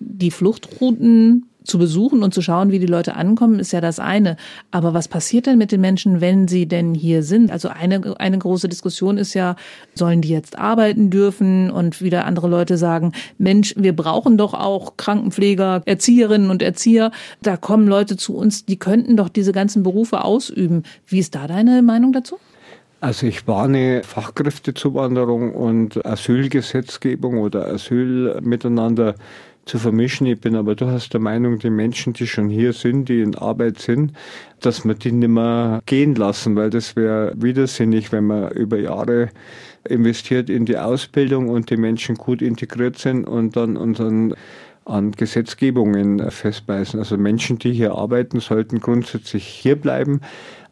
die 0.00 0.30
Fluchtrouten 0.30 1.46
zu 1.62 1.78
besuchen 1.78 2.22
und 2.22 2.32
zu 2.34 2.42
schauen, 2.42 2.70
wie 2.70 2.78
die 2.78 2.86
Leute 2.86 3.16
ankommen, 3.16 3.60
ist 3.60 3.72
ja 3.72 3.80
das 3.80 3.98
eine. 3.98 4.36
Aber 4.70 4.94
was 4.94 5.08
passiert 5.08 5.46
denn 5.46 5.58
mit 5.58 5.72
den 5.72 5.80
Menschen, 5.80 6.20
wenn 6.20 6.48
sie 6.48 6.66
denn 6.66 6.94
hier 6.94 7.22
sind? 7.22 7.50
Also 7.50 7.68
eine, 7.68 8.18
eine 8.18 8.38
große 8.38 8.68
Diskussion 8.68 9.18
ist 9.18 9.34
ja, 9.34 9.56
sollen 9.94 10.22
die 10.22 10.30
jetzt 10.30 10.58
arbeiten 10.58 11.10
dürfen? 11.10 11.70
Und 11.70 12.02
wieder 12.02 12.24
andere 12.24 12.48
Leute 12.48 12.76
sagen, 12.76 13.12
Mensch, 13.38 13.74
wir 13.76 13.94
brauchen 13.94 14.38
doch 14.38 14.54
auch 14.54 14.96
Krankenpfleger, 14.96 15.82
Erzieherinnen 15.84 16.50
und 16.50 16.62
Erzieher. 16.62 17.12
Da 17.42 17.56
kommen 17.56 17.86
Leute 17.86 18.16
zu 18.16 18.36
uns, 18.36 18.64
die 18.64 18.78
könnten 18.78 19.16
doch 19.16 19.28
diese 19.28 19.52
ganzen 19.52 19.82
Berufe 19.82 20.24
ausüben. 20.24 20.82
Wie 21.06 21.18
ist 21.18 21.34
da 21.34 21.46
deine 21.46 21.82
Meinung 21.82 22.12
dazu? 22.12 22.38
Also 23.02 23.26
ich 23.26 23.46
warne 23.46 24.02
Fachkräftezuwanderung 24.04 25.54
und 25.54 26.04
Asylgesetzgebung 26.04 27.38
oder 27.38 27.66
Asyl 27.66 28.38
miteinander 28.42 29.14
zu 29.66 29.78
vermischen. 29.78 30.26
Ich 30.26 30.40
bin 30.40 30.56
aber 30.56 30.74
durchaus 30.74 31.08
der 31.08 31.20
Meinung, 31.20 31.58
die 31.58 31.70
Menschen, 31.70 32.12
die 32.12 32.26
schon 32.26 32.48
hier 32.48 32.72
sind, 32.72 33.08
die 33.08 33.20
in 33.20 33.34
Arbeit 33.36 33.78
sind, 33.78 34.12
dass 34.60 34.84
wir 34.84 34.94
die 34.94 35.12
nicht 35.12 35.28
mehr 35.28 35.80
gehen 35.86 36.14
lassen, 36.14 36.56
weil 36.56 36.70
das 36.70 36.96
wäre 36.96 37.32
widersinnig, 37.36 38.12
wenn 38.12 38.26
man 38.26 38.50
über 38.52 38.78
Jahre 38.78 39.30
investiert 39.88 40.50
in 40.50 40.66
die 40.66 40.76
Ausbildung 40.76 41.48
und 41.48 41.70
die 41.70 41.76
Menschen 41.76 42.16
gut 42.16 42.42
integriert 42.42 42.98
sind 42.98 43.24
und 43.24 43.56
dann 43.56 43.76
unseren 43.76 44.34
an 44.84 45.12
Gesetzgebungen 45.12 46.30
festbeißen. 46.30 46.98
Also 46.98 47.16
Menschen, 47.16 47.58
die 47.58 47.72
hier 47.72 47.94
arbeiten, 47.94 48.40
sollten 48.40 48.80
grundsätzlich 48.80 49.46
hier 49.46 49.76
bleiben. 49.76 50.20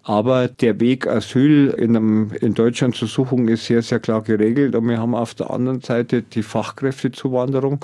Aber 0.02 0.48
der 0.48 0.80
Weg 0.80 1.06
Asyl 1.06 1.68
in, 1.76 1.94
einem, 1.94 2.30
in 2.40 2.54
Deutschland 2.54 2.96
zu 2.96 3.06
suchen 3.06 3.46
ist 3.48 3.66
sehr, 3.66 3.82
sehr 3.82 4.00
klar 4.00 4.22
geregelt. 4.22 4.74
Und 4.74 4.88
wir 4.88 4.98
haben 4.98 5.14
auf 5.14 5.34
der 5.34 5.50
anderen 5.50 5.82
Seite 5.82 6.22
die 6.22 6.42
Fachkräftezuwanderung. 6.42 7.80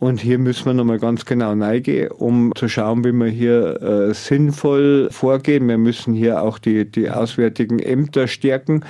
Und 0.00 0.20
hier 0.20 0.38
müssen 0.38 0.66
wir 0.66 0.74
nochmal 0.74 0.98
ganz 0.98 1.24
genau 1.24 1.52
reingehen, 1.52 2.10
um 2.10 2.52
zu 2.56 2.68
schauen, 2.68 3.04
wie 3.04 3.12
wir 3.12 3.28
hier 3.28 3.80
äh, 3.80 4.12
sinnvoll 4.12 5.08
vorgehen. 5.10 5.68
Wir 5.68 5.78
müssen 5.78 6.14
hier 6.14 6.42
auch 6.42 6.58
die, 6.58 6.84
die 6.84 7.10
auswärtigen 7.10 7.78
Ämter 7.78 8.26
stärken, 8.26 8.84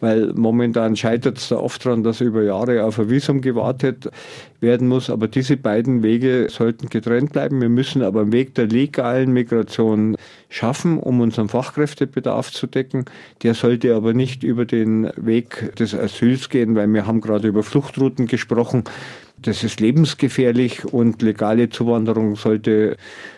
weil 0.00 0.32
momentan 0.34 0.96
scheitert 0.96 1.38
es 1.38 1.48
da 1.48 1.56
oft 1.56 1.84
daran, 1.84 2.02
dass 2.02 2.20
über 2.20 2.42
Jahre 2.42 2.84
auf 2.84 2.98
ein 2.98 3.08
Visum 3.08 3.40
gewartet 3.40 4.10
werden 4.60 4.86
muss. 4.86 5.08
Aber 5.08 5.28
diese 5.28 5.56
beiden 5.56 6.02
Wege 6.02 6.48
sollten 6.50 6.88
getrennt 6.88 7.32
bleiben. 7.32 7.60
Wir 7.60 7.70
müssen 7.70 8.02
aber 8.02 8.20
einen 8.20 8.32
Weg 8.32 8.54
der 8.54 8.66
legalen 8.66 9.32
Migration 9.32 10.16
schaffen, 10.50 10.98
um 10.98 11.20
unseren 11.20 11.48
Fachkräftebedarf 11.48 12.52
zu 12.52 12.66
decken. 12.66 13.06
Der 13.42 13.54
sollte 13.54 13.94
aber 13.94 14.12
nicht 14.12 14.42
über 14.44 14.66
den 14.66 15.10
Weg 15.16 15.74
des 15.76 15.94
Asyls 15.94 16.50
gehen, 16.50 16.76
weil 16.76 16.86
wir 16.88 17.06
haben 17.06 17.22
gerade 17.22 17.48
über 17.48 17.62
Fluchtrouten 17.62 18.26
gesprochen. 18.26 18.84
Das 19.42 19.64
ist 19.64 19.80
lebensgefährlich 19.80 20.84
und 20.84 21.22
legale 21.22 21.70
Zuwanderung 21.70 22.36
sollte 22.36 22.96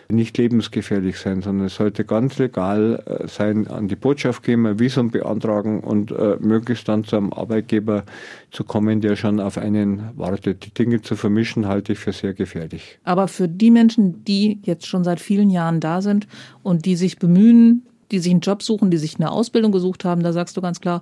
nicht 0.09 0.37
lebensgefährlich 0.37 1.17
sein, 1.17 1.41
sondern 1.41 1.67
es 1.67 1.75
sollte 1.75 2.03
ganz 2.03 2.37
legal 2.37 3.01
äh, 3.05 3.27
sein, 3.27 3.67
an 3.67 3.87
die 3.87 3.95
Botschaft 3.95 4.43
gehen, 4.43 4.65
ein 4.65 4.79
Visum 4.79 5.11
beantragen 5.11 5.79
und 5.79 6.11
äh, 6.11 6.35
möglichst 6.39 6.89
dann 6.89 7.05
zu 7.05 7.15
einem 7.15 7.31
Arbeitgeber 7.31 8.03
zu 8.51 8.65
kommen, 8.65 8.99
der 8.99 9.15
schon 9.15 9.39
auf 9.39 9.57
einen 9.57 10.09
wartet. 10.15 10.65
Die 10.65 10.73
Dinge 10.73 11.01
zu 11.01 11.15
vermischen, 11.15 11.67
halte 11.67 11.93
ich 11.93 11.99
für 11.99 12.11
sehr 12.11 12.33
gefährlich. 12.33 12.99
Aber 13.05 13.29
für 13.29 13.47
die 13.47 13.71
Menschen, 13.71 14.25
die 14.25 14.59
jetzt 14.63 14.87
schon 14.87 15.05
seit 15.05 15.21
vielen 15.21 15.49
Jahren 15.49 15.79
da 15.79 16.01
sind 16.01 16.27
und 16.63 16.85
die 16.85 16.97
sich 16.97 17.17
bemühen, 17.17 17.83
die 18.11 18.19
sich 18.19 18.31
einen 18.31 18.41
Job 18.41 18.61
suchen, 18.61 18.91
die 18.91 18.97
sich 18.97 19.15
eine 19.15 19.31
Ausbildung 19.31 19.71
gesucht 19.71 20.05
haben, 20.05 20.21
da 20.21 20.33
sagst 20.33 20.57
du 20.57 20.61
ganz 20.61 20.81
klar, 20.81 21.01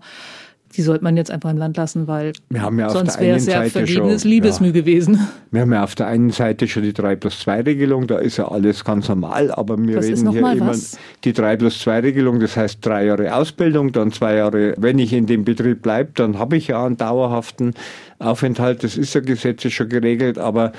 die 0.76 0.82
sollte 0.82 1.04
man 1.04 1.18
jetzt 1.18 1.32
einfach 1.32 1.50
im 1.50 1.58
Land 1.58 1.78
lassen, 1.78 2.08
weil 2.08 2.34
ja 2.52 2.90
sonst 2.90 3.20
wäre 3.20 3.38
es 3.38 3.46
ja 3.46 3.64
vergebenes 3.64 4.24
Liebesmüh 4.24 4.68
ja, 4.68 4.72
gewesen. 4.72 5.28
Wir 5.52 5.62
haben 5.62 5.74
ja 5.74 5.84
auf 5.84 5.96
der 5.96 6.08
einen 6.08 6.32
Seite 6.32 6.68
schon 6.68 6.84
die 6.84 6.94
3 6.94 7.16
plus 7.16 7.40
2 7.40 7.62
Regelung, 7.62 8.08
da 8.08 8.18
ist 8.18 8.38
ja 8.38 8.48
alles 8.48 8.84
ganz 8.84 9.10
normal, 9.10 9.52
aber 9.52 9.78
wir 9.78 9.96
Das 9.96 10.06
reden 10.06 10.32
hier 10.32 10.40
immer 10.42 10.68
was? 10.68 10.98
die 11.24 11.34
3 11.34 11.58
plus 11.58 11.80
2 11.80 12.00
Regelung, 12.00 12.40
das 12.40 12.56
heißt 12.56 12.86
drei 12.86 13.06
Jahre 13.06 13.36
Ausbildung, 13.36 13.92
dann 13.92 14.12
zwei 14.12 14.36
Jahre, 14.36 14.74
wenn 14.78 15.00
ich 15.00 15.14
in 15.14 15.26
dem 15.26 15.44
Betrieb 15.46 15.82
bleibe, 15.82 16.12
dann 16.16 16.40
habe 16.40 16.58
ich 16.58 16.68
ja 16.68 16.86
einen 16.86 16.98
dauerhaften 16.98 17.74
Aufenthalt, 18.22 18.84
das 18.84 18.98
ist 18.98 19.14
ja 19.14 19.22
gesetzlich 19.22 19.76
schon 19.76 19.90
geregelt, 19.90 20.38
aber 20.38 20.72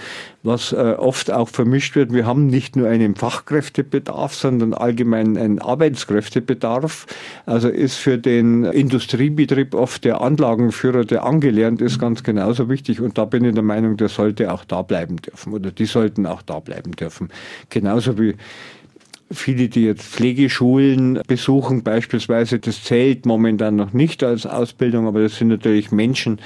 was 0.42 0.72
äh, 0.72 0.76
oft 0.76 1.30
auch 1.30 1.48
vermischt 1.48 1.96
wird, 1.96 2.12
wir 2.12 2.26
haben 2.26 2.46
nicht 2.46 2.76
nur 2.76 2.88
einen 2.88 3.14
Fachkräftebedarf, 3.14 4.34
sondern 4.34 4.74
allgemein 4.74 5.36
einen 5.36 5.58
Arbeitskräftebedarf. 5.58 7.06
Also 7.46 7.68
ist 7.68 7.96
für 7.96 8.18
den 8.18 8.64
Industriebetrieb 8.64 9.74
oft 9.74 10.04
der 10.04 10.20
Anlagenführer, 10.20 11.04
der 11.04 11.24
angelernt 11.24 11.80
ist, 11.80 11.98
ganz 11.98 12.22
genauso 12.22 12.68
wichtig. 12.68 13.00
Und 13.00 13.18
da 13.18 13.24
bin 13.24 13.44
ich 13.44 13.54
der 13.54 13.62
Meinung, 13.62 13.96
der 13.96 14.08
sollte 14.08 14.52
auch 14.52 14.64
da 14.64 14.82
bleiben 14.82 15.16
dürfen 15.16 15.52
oder 15.52 15.70
die 15.70 15.86
sollten 15.86 16.26
auch 16.26 16.42
da 16.42 16.60
bleiben 16.60 16.92
dürfen. 16.92 17.28
Genauso 17.68 18.18
wie 18.18 18.34
Viele, 19.34 19.68
die 19.68 19.84
jetzt 19.84 20.04
Pflegeschulen 20.04 21.20
besuchen, 21.26 21.82
beispielsweise, 21.82 22.58
das 22.58 22.84
zählt 22.84 23.24
momentan 23.24 23.76
noch 23.76 23.92
nicht 23.92 24.22
als 24.22 24.46
Ausbildung, 24.46 25.06
aber 25.06 25.22
das 25.22 25.36
sind 25.36 25.48
natürlich 25.48 25.90
Menschen, 25.90 26.38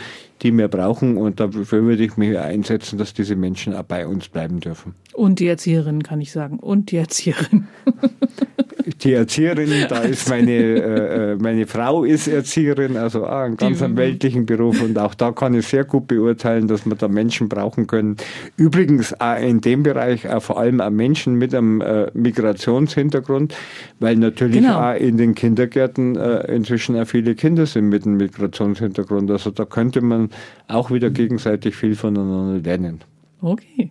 die 0.42 0.52
wir 0.52 0.68
brauchen 0.68 1.16
und 1.16 1.40
dafür 1.40 1.84
würde 1.84 2.04
ich 2.04 2.16
mich 2.16 2.38
einsetzen, 2.38 2.98
dass 2.98 3.14
diese 3.14 3.36
Menschen 3.36 3.74
auch 3.74 3.84
bei 3.84 4.06
uns 4.06 4.28
bleiben 4.28 4.60
dürfen. 4.60 4.94
Und 5.14 5.40
die 5.40 5.46
Erzieherin, 5.46 6.02
kann 6.02 6.20
ich 6.20 6.32
sagen. 6.32 6.58
Und 6.58 6.90
die 6.90 6.96
Erzieherin. 6.96 7.68
Die 9.02 9.12
Erzieherin, 9.14 9.68
da 9.88 10.02
ist 10.02 10.28
meine, 10.28 10.52
äh, 10.52 11.32
äh, 11.32 11.36
meine 11.36 11.66
Frau 11.66 12.04
ist 12.04 12.28
Erzieherin, 12.28 12.96
also 12.96 13.26
auch 13.26 13.40
einen 13.40 13.56
ganz 13.56 13.82
einen 13.82 13.96
weltlichen 13.96 14.46
Beruf 14.46 14.80
und 14.80 14.96
auch 14.96 15.14
da 15.14 15.32
kann 15.32 15.54
ich 15.54 15.66
sehr 15.66 15.82
gut 15.84 16.06
beurteilen, 16.06 16.68
dass 16.68 16.86
wir 16.86 16.94
da 16.94 17.08
Menschen 17.08 17.48
brauchen 17.48 17.88
können. 17.88 18.16
Übrigens 18.56 19.12
auch 19.20 19.40
in 19.40 19.60
dem 19.60 19.82
Bereich 19.82 20.28
auch 20.28 20.40
vor 20.40 20.58
allem 20.60 20.80
auch 20.80 20.90
Menschen 20.90 21.34
mit 21.34 21.52
einem 21.52 21.80
äh, 21.80 22.06
Migrationshintergrund, 22.14 23.56
weil 23.98 24.16
natürlich 24.16 24.56
Genau. 24.60 24.78
auch 24.92 24.94
in 24.94 25.16
den 25.16 25.34
Kindergärten 25.34 26.14
äh, 26.14 26.54
inzwischen 26.54 26.96
auch 26.96 27.06
viele 27.06 27.34
Kinder 27.34 27.66
sind 27.66 27.88
mit 27.88 28.06
einem 28.06 28.18
Migrationshintergrund. 28.18 29.30
Also 29.32 29.50
da 29.50 29.64
könnte 29.64 30.00
man 30.00 30.30
auch 30.68 30.92
wieder 30.92 31.10
gegenseitig 31.10 31.74
viel 31.74 31.96
voneinander 31.96 32.60
lernen. 32.60 33.00
Okay. 33.42 33.90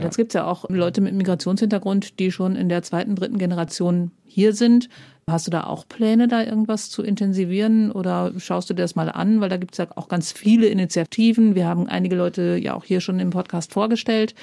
Jetzt 0.00 0.16
gibt 0.16 0.30
es 0.30 0.34
ja 0.34 0.46
auch 0.46 0.68
Leute 0.68 1.00
mit 1.00 1.14
Migrationshintergrund, 1.14 2.18
die 2.18 2.30
schon 2.30 2.56
in 2.56 2.68
der 2.68 2.82
zweiten, 2.82 3.16
dritten 3.16 3.38
Generation 3.38 4.10
hier 4.24 4.52
sind. 4.52 4.88
Hast 5.28 5.46
du 5.46 5.50
da 5.50 5.64
auch 5.64 5.88
Pläne, 5.88 6.28
da 6.28 6.44
irgendwas 6.44 6.88
zu 6.88 7.02
intensivieren 7.02 7.90
oder 7.90 8.32
schaust 8.38 8.70
du 8.70 8.74
dir 8.74 8.82
das 8.82 8.94
mal 8.94 9.10
an? 9.10 9.40
Weil 9.40 9.48
da 9.48 9.56
gibt 9.56 9.74
es 9.74 9.78
ja 9.78 9.88
auch 9.96 10.08
ganz 10.08 10.30
viele 10.30 10.66
Initiativen. 10.66 11.54
Wir 11.54 11.66
haben 11.66 11.88
einige 11.88 12.14
Leute 12.14 12.56
ja 12.56 12.74
auch 12.74 12.84
hier 12.84 13.00
schon 13.00 13.18
im 13.18 13.30
Podcast 13.30 13.72
vorgestellt. 13.72 14.34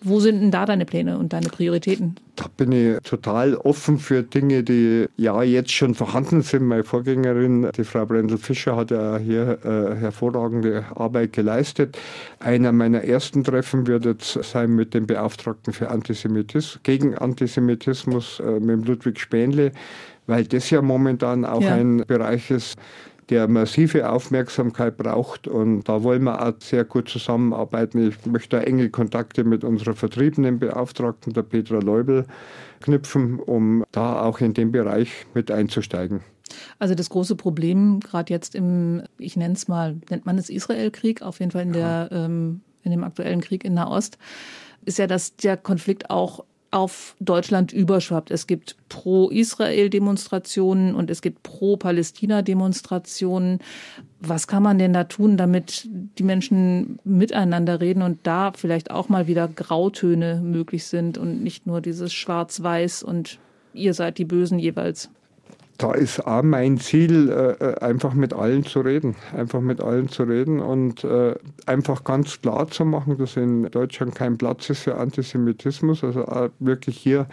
Wo 0.00 0.20
sind 0.20 0.40
denn 0.40 0.50
da 0.52 0.64
deine 0.64 0.84
Pläne 0.84 1.18
und 1.18 1.32
deine 1.32 1.48
Prioritäten? 1.48 2.16
Da 2.36 2.46
bin 2.56 2.70
ich 2.70 2.98
total 3.00 3.56
offen 3.56 3.98
für 3.98 4.22
Dinge, 4.22 4.62
die 4.62 5.06
ja 5.16 5.42
jetzt 5.42 5.72
schon 5.72 5.96
vorhanden 5.96 6.42
sind. 6.42 6.64
Meine 6.66 6.84
Vorgängerin, 6.84 7.68
die 7.76 7.82
Frau 7.82 8.06
Brendel-Fischer, 8.06 8.76
hat 8.76 8.92
ja 8.92 9.18
hier 9.18 9.58
äh, 9.64 9.96
hervorragende 9.96 10.84
Arbeit 10.94 11.32
geleistet. 11.32 11.98
Einer 12.38 12.70
meiner 12.70 13.02
ersten 13.02 13.42
Treffen 13.42 13.88
wird 13.88 14.04
jetzt 14.04 14.38
sein 14.44 14.70
mit 14.76 14.94
dem 14.94 15.08
Beauftragten 15.08 15.72
für 15.72 15.90
Antisemitismus, 15.90 16.78
gegen 16.84 17.16
Antisemitismus, 17.16 18.38
äh, 18.40 18.60
mit 18.60 18.86
Ludwig 18.86 19.18
Spähnle, 19.18 19.72
weil 20.28 20.44
das 20.44 20.70
ja 20.70 20.80
momentan 20.80 21.44
auch 21.44 21.62
Ja. 21.62 21.74
ein 21.74 22.04
Bereich 22.06 22.52
ist, 22.52 22.76
der 23.30 23.48
massive 23.48 24.08
Aufmerksamkeit 24.10 24.96
braucht. 24.96 25.46
Und 25.46 25.84
da 25.84 26.02
wollen 26.02 26.24
wir 26.24 26.42
auch 26.42 26.54
sehr 26.60 26.84
gut 26.84 27.08
zusammenarbeiten. 27.08 28.08
Ich 28.08 28.26
möchte 28.26 28.56
da 28.56 28.62
enge 28.62 28.90
Kontakte 28.90 29.44
mit 29.44 29.64
unserer 29.64 29.94
vertriebenen 29.94 30.58
Beauftragten, 30.58 31.32
der 31.32 31.42
Petra 31.42 31.78
Leubel, 31.78 32.26
knüpfen, 32.80 33.38
um 33.38 33.84
da 33.92 34.22
auch 34.22 34.40
in 34.40 34.54
den 34.54 34.72
Bereich 34.72 35.26
mit 35.34 35.50
einzusteigen. 35.50 36.20
Also 36.78 36.94
das 36.94 37.10
große 37.10 37.36
Problem, 37.36 38.00
gerade 38.00 38.32
jetzt 38.32 38.54
im, 38.54 39.02
ich 39.18 39.36
nenne 39.36 39.54
es 39.54 39.68
mal, 39.68 39.96
nennt 40.08 40.24
man 40.24 40.38
es 40.38 40.48
Israel-Krieg, 40.48 41.22
auf 41.22 41.40
jeden 41.40 41.50
Fall 41.50 41.62
in, 41.62 41.72
der, 41.72 42.08
ähm, 42.10 42.62
in 42.82 42.90
dem 42.90 43.04
aktuellen 43.04 43.40
Krieg 43.40 43.64
in 43.64 43.74
Nahost, 43.74 44.18
ist 44.84 44.98
ja, 44.98 45.06
dass 45.06 45.36
der 45.36 45.56
Konflikt 45.56 46.08
auch 46.08 46.44
auf 46.70 47.16
Deutschland 47.18 47.72
überschwappt. 47.72 48.30
Es 48.30 48.46
gibt 48.46 48.76
Pro-Israel-Demonstrationen 48.88 50.94
und 50.94 51.10
es 51.10 51.20
gibt 51.22 51.42
Pro-Palästina-Demonstrationen. 51.42 53.58
Was 54.20 54.46
kann 54.46 54.62
man 54.62 54.78
denn 54.78 54.92
da 54.92 55.04
tun, 55.04 55.38
damit 55.38 55.88
die 55.90 56.22
Menschen 56.22 56.98
miteinander 57.04 57.80
reden 57.80 58.02
und 58.02 58.18
da 58.24 58.52
vielleicht 58.52 58.90
auch 58.90 59.08
mal 59.08 59.26
wieder 59.26 59.48
Grautöne 59.48 60.42
möglich 60.42 60.84
sind 60.84 61.16
und 61.16 61.42
nicht 61.42 61.66
nur 61.66 61.80
dieses 61.80 62.12
Schwarz-Weiß 62.12 63.02
und 63.02 63.38
ihr 63.72 63.94
seid 63.94 64.18
die 64.18 64.26
Bösen 64.26 64.58
jeweils? 64.58 65.08
Da 65.78 65.92
ist 65.92 66.26
auch 66.26 66.42
mein 66.42 66.78
Ziel, 66.78 67.30
äh, 67.30 67.78
einfach 67.80 68.12
mit 68.12 68.34
allen 68.34 68.64
zu 68.64 68.80
reden. 68.80 69.14
Einfach 69.32 69.60
mit 69.60 69.80
allen 69.80 70.08
zu 70.08 70.24
reden 70.24 70.58
und 70.58 71.04
äh, 71.04 71.36
einfach 71.66 72.02
ganz 72.02 72.40
klar 72.40 72.68
zu 72.68 72.84
machen, 72.84 73.16
dass 73.16 73.36
in 73.36 73.62
Deutschland 73.70 74.16
kein 74.16 74.36
Platz 74.36 74.68
ist 74.70 74.80
für 74.80 74.96
Antisemitismus. 74.96 76.02
Also 76.02 76.26
auch 76.26 76.48
wirklich 76.58 76.98
hier 76.98 77.28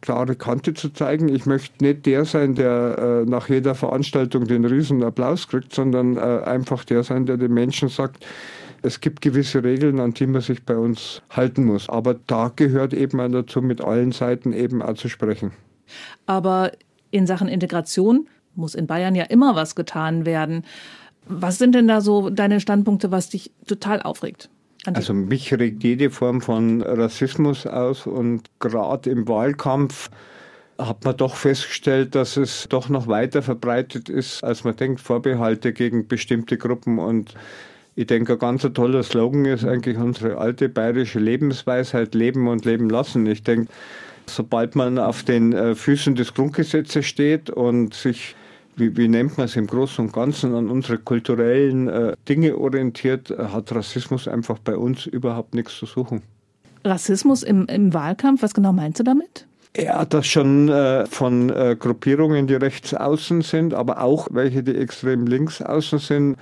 klare 0.00 0.36
Kante 0.36 0.74
zu 0.74 0.90
zeigen. 0.90 1.28
Ich 1.28 1.44
möchte 1.44 1.84
nicht 1.84 2.06
der 2.06 2.24
sein, 2.24 2.54
der 2.54 3.24
äh, 3.26 3.28
nach 3.28 3.48
jeder 3.48 3.74
Veranstaltung 3.74 4.44
den 4.44 4.64
riesen 4.64 5.02
Applaus 5.02 5.48
kriegt, 5.48 5.74
sondern 5.74 6.16
äh, 6.16 6.20
einfach 6.20 6.84
der 6.84 7.02
sein, 7.02 7.26
der 7.26 7.36
den 7.36 7.52
Menschen 7.52 7.88
sagt, 7.88 8.24
es 8.82 9.00
gibt 9.00 9.22
gewisse 9.22 9.64
Regeln, 9.64 9.98
an 9.98 10.12
die 10.12 10.28
man 10.28 10.40
sich 10.40 10.64
bei 10.64 10.76
uns 10.76 11.20
halten 11.30 11.64
muss. 11.64 11.88
Aber 11.88 12.14
da 12.14 12.52
gehört 12.54 12.94
eben 12.94 13.32
dazu, 13.32 13.60
mit 13.60 13.80
allen 13.80 14.12
Seiten 14.12 14.52
eben 14.52 14.82
auch 14.82 14.94
zu 14.94 15.08
sprechen. 15.08 15.50
Aber 16.26 16.70
in 17.10 17.26
Sachen 17.26 17.48
Integration 17.48 18.28
muss 18.54 18.74
in 18.74 18.86
Bayern 18.86 19.14
ja 19.14 19.24
immer 19.24 19.54
was 19.54 19.74
getan 19.74 20.26
werden. 20.26 20.64
Was 21.26 21.58
sind 21.58 21.74
denn 21.74 21.88
da 21.88 22.00
so 22.00 22.30
deine 22.30 22.60
Standpunkte, 22.60 23.10
was 23.10 23.30
dich 23.30 23.52
total 23.66 24.02
aufregt? 24.02 24.50
Also 24.84 25.12
mich 25.12 25.52
regt 25.52 25.82
jede 25.84 26.10
Form 26.10 26.40
von 26.40 26.82
Rassismus 26.82 27.66
aus 27.66 28.06
und 28.06 28.48
gerade 28.58 29.10
im 29.10 29.28
Wahlkampf 29.28 30.10
hat 30.78 31.04
man 31.04 31.16
doch 31.16 31.34
festgestellt, 31.34 32.14
dass 32.14 32.36
es 32.36 32.68
doch 32.68 32.88
noch 32.88 33.08
weiter 33.08 33.42
verbreitet 33.42 34.08
ist, 34.08 34.44
als 34.44 34.64
man 34.64 34.76
denkt, 34.76 35.00
Vorbehalte 35.00 35.72
gegen 35.72 36.06
bestimmte 36.06 36.56
Gruppen 36.56 36.98
und 36.98 37.34
ich 37.96 38.06
denke, 38.06 38.34
ein 38.34 38.38
ganz 38.38 38.62
toller 38.74 39.02
Slogan 39.02 39.44
ist 39.44 39.64
eigentlich 39.64 39.96
unsere 39.96 40.38
alte 40.38 40.68
bayerische 40.68 41.18
Lebensweisheit, 41.18 42.14
leben 42.14 42.46
und 42.46 42.64
leben 42.64 42.88
lassen. 42.88 43.26
Ich 43.26 43.42
denke, 43.42 43.72
sobald 44.28 44.76
man 44.76 44.98
auf 44.98 45.22
den 45.22 45.52
äh, 45.52 45.74
Füßen 45.74 46.14
des 46.14 46.34
Grundgesetzes 46.34 47.06
steht 47.06 47.50
und 47.50 47.94
sich, 47.94 48.36
wie, 48.76 48.96
wie 48.96 49.08
nennt 49.08 49.36
man 49.38 49.46
es 49.46 49.56
im 49.56 49.66
Großen 49.66 50.06
und 50.06 50.12
Ganzen, 50.12 50.54
an 50.54 50.68
unsere 50.70 50.98
kulturellen 50.98 51.88
äh, 51.88 52.16
Dinge 52.28 52.56
orientiert, 52.56 53.30
äh, 53.30 53.48
hat 53.52 53.72
Rassismus 53.72 54.28
einfach 54.28 54.58
bei 54.58 54.76
uns 54.76 55.06
überhaupt 55.06 55.54
nichts 55.54 55.76
zu 55.76 55.86
suchen. 55.86 56.22
Rassismus 56.84 57.42
im, 57.42 57.66
im 57.66 57.92
Wahlkampf, 57.92 58.42
was 58.42 58.54
genau 58.54 58.72
meinst 58.72 59.00
du 59.00 59.04
damit? 59.04 59.46
Ja, 59.76 60.04
das 60.04 60.26
schon 60.26 60.68
äh, 60.68 61.06
von 61.06 61.50
äh, 61.50 61.76
Gruppierungen, 61.78 62.46
die 62.46 62.54
rechts 62.54 62.94
außen 62.94 63.42
sind, 63.42 63.74
aber 63.74 64.02
auch 64.02 64.28
welche, 64.30 64.62
die 64.62 64.74
extrem 64.74 65.26
links 65.26 65.62
außen 65.62 65.98
sind, 65.98 66.36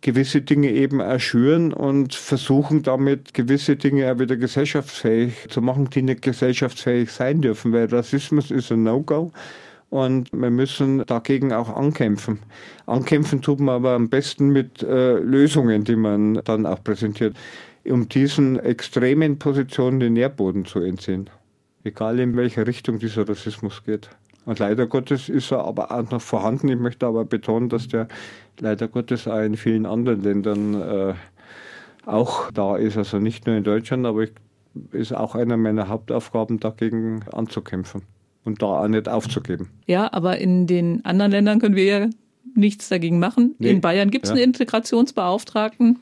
gewisse 0.00 0.42
Dinge 0.42 0.70
eben 0.70 1.00
erschüren 1.00 1.72
und 1.72 2.14
versuchen 2.14 2.82
damit 2.82 3.34
gewisse 3.34 3.76
Dinge 3.76 4.10
auch 4.10 4.18
wieder 4.18 4.36
gesellschaftsfähig 4.36 5.48
zu 5.48 5.60
machen, 5.60 5.90
die 5.90 6.02
nicht 6.02 6.22
gesellschaftsfähig 6.22 7.10
sein 7.10 7.42
dürfen, 7.42 7.72
weil 7.72 7.86
Rassismus 7.86 8.50
ist 8.50 8.72
ein 8.72 8.82
No-Go. 8.82 9.32
Und 9.90 10.32
wir 10.32 10.50
müssen 10.50 11.04
dagegen 11.04 11.52
auch 11.52 11.68
ankämpfen. 11.68 12.38
Ankämpfen 12.86 13.42
tut 13.42 13.58
man 13.58 13.74
aber 13.74 13.92
am 13.92 14.08
besten 14.08 14.50
mit 14.50 14.82
äh, 14.84 15.18
Lösungen, 15.18 15.82
die 15.82 15.96
man 15.96 16.40
dann 16.44 16.64
auch 16.64 16.82
präsentiert, 16.82 17.36
um 17.84 18.08
diesen 18.08 18.58
extremen 18.60 19.38
Positionen 19.40 19.98
den 19.98 20.12
Nährboden 20.12 20.64
zu 20.64 20.78
entziehen. 20.78 21.28
Egal 21.82 22.20
in 22.20 22.36
welche 22.36 22.66
Richtung 22.66 23.00
dieser 23.00 23.28
Rassismus 23.28 23.82
geht. 23.84 24.10
Und 24.46 24.58
leider 24.58 24.86
Gottes 24.86 25.28
ist 25.28 25.52
er 25.52 25.64
aber 25.64 25.90
auch 25.92 26.10
noch 26.10 26.20
vorhanden. 26.22 26.68
Ich 26.68 26.78
möchte 26.78 27.06
aber 27.06 27.24
betonen, 27.24 27.68
dass 27.68 27.88
der 27.88 28.08
leider 28.58 28.88
Gottes 28.88 29.28
auch 29.28 29.40
in 29.40 29.56
vielen 29.56 29.86
anderen 29.86 30.22
Ländern 30.22 30.74
äh, 30.80 31.14
auch 32.06 32.50
da 32.52 32.76
ist. 32.76 32.96
Also 32.96 33.18
nicht 33.18 33.46
nur 33.46 33.56
in 33.56 33.64
Deutschland, 33.64 34.06
aber 34.06 34.22
ich, 34.22 34.32
ist 34.92 35.14
auch 35.14 35.34
einer 35.34 35.56
meiner 35.56 35.88
Hauptaufgaben, 35.88 36.58
dagegen 36.60 37.22
anzukämpfen 37.32 38.02
und 38.44 38.62
da 38.62 38.66
auch 38.66 38.88
nicht 38.88 39.08
aufzugeben. 39.08 39.68
Ja, 39.86 40.12
aber 40.12 40.38
in 40.38 40.66
den 40.66 41.04
anderen 41.04 41.32
Ländern 41.32 41.58
können 41.60 41.76
wir 41.76 41.84
ja 41.84 42.10
nichts 42.54 42.88
dagegen 42.88 43.18
machen. 43.18 43.54
Nee. 43.58 43.70
In 43.70 43.80
Bayern 43.80 44.10
gibt 44.10 44.24
es 44.24 44.30
Ja. 44.30 44.36
einen 44.36 44.44
Integrationsbeauftragten 44.44 45.98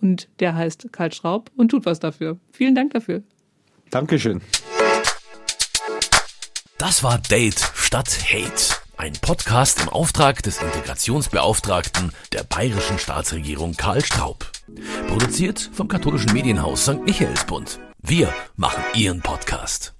und 0.00 0.28
der 0.40 0.54
heißt 0.54 0.88
Karl 0.92 1.12
Schraub 1.12 1.50
und 1.56 1.70
tut 1.70 1.84
was 1.84 2.00
dafür. 2.00 2.38
Vielen 2.52 2.74
Dank 2.74 2.92
dafür. 2.92 3.22
Dankeschön. 3.90 4.40
Das 6.80 7.02
war 7.02 7.18
Date 7.18 7.72
statt 7.74 8.08
Hate. 8.32 8.74
Ein 8.96 9.12
Podcast 9.12 9.82
im 9.82 9.90
Auftrag 9.90 10.42
des 10.42 10.62
Integrationsbeauftragten 10.62 12.10
der 12.32 12.42
bayerischen 12.44 12.98
Staatsregierung 12.98 13.74
Karl 13.74 14.02
Straub. 14.02 14.50
Produziert 15.06 15.68
vom 15.74 15.88
katholischen 15.88 16.32
Medienhaus 16.32 16.84
St. 16.84 17.02
Michaelsbund. 17.04 17.80
Wir 17.98 18.32
machen 18.56 18.82
Ihren 18.94 19.20
Podcast. 19.20 19.92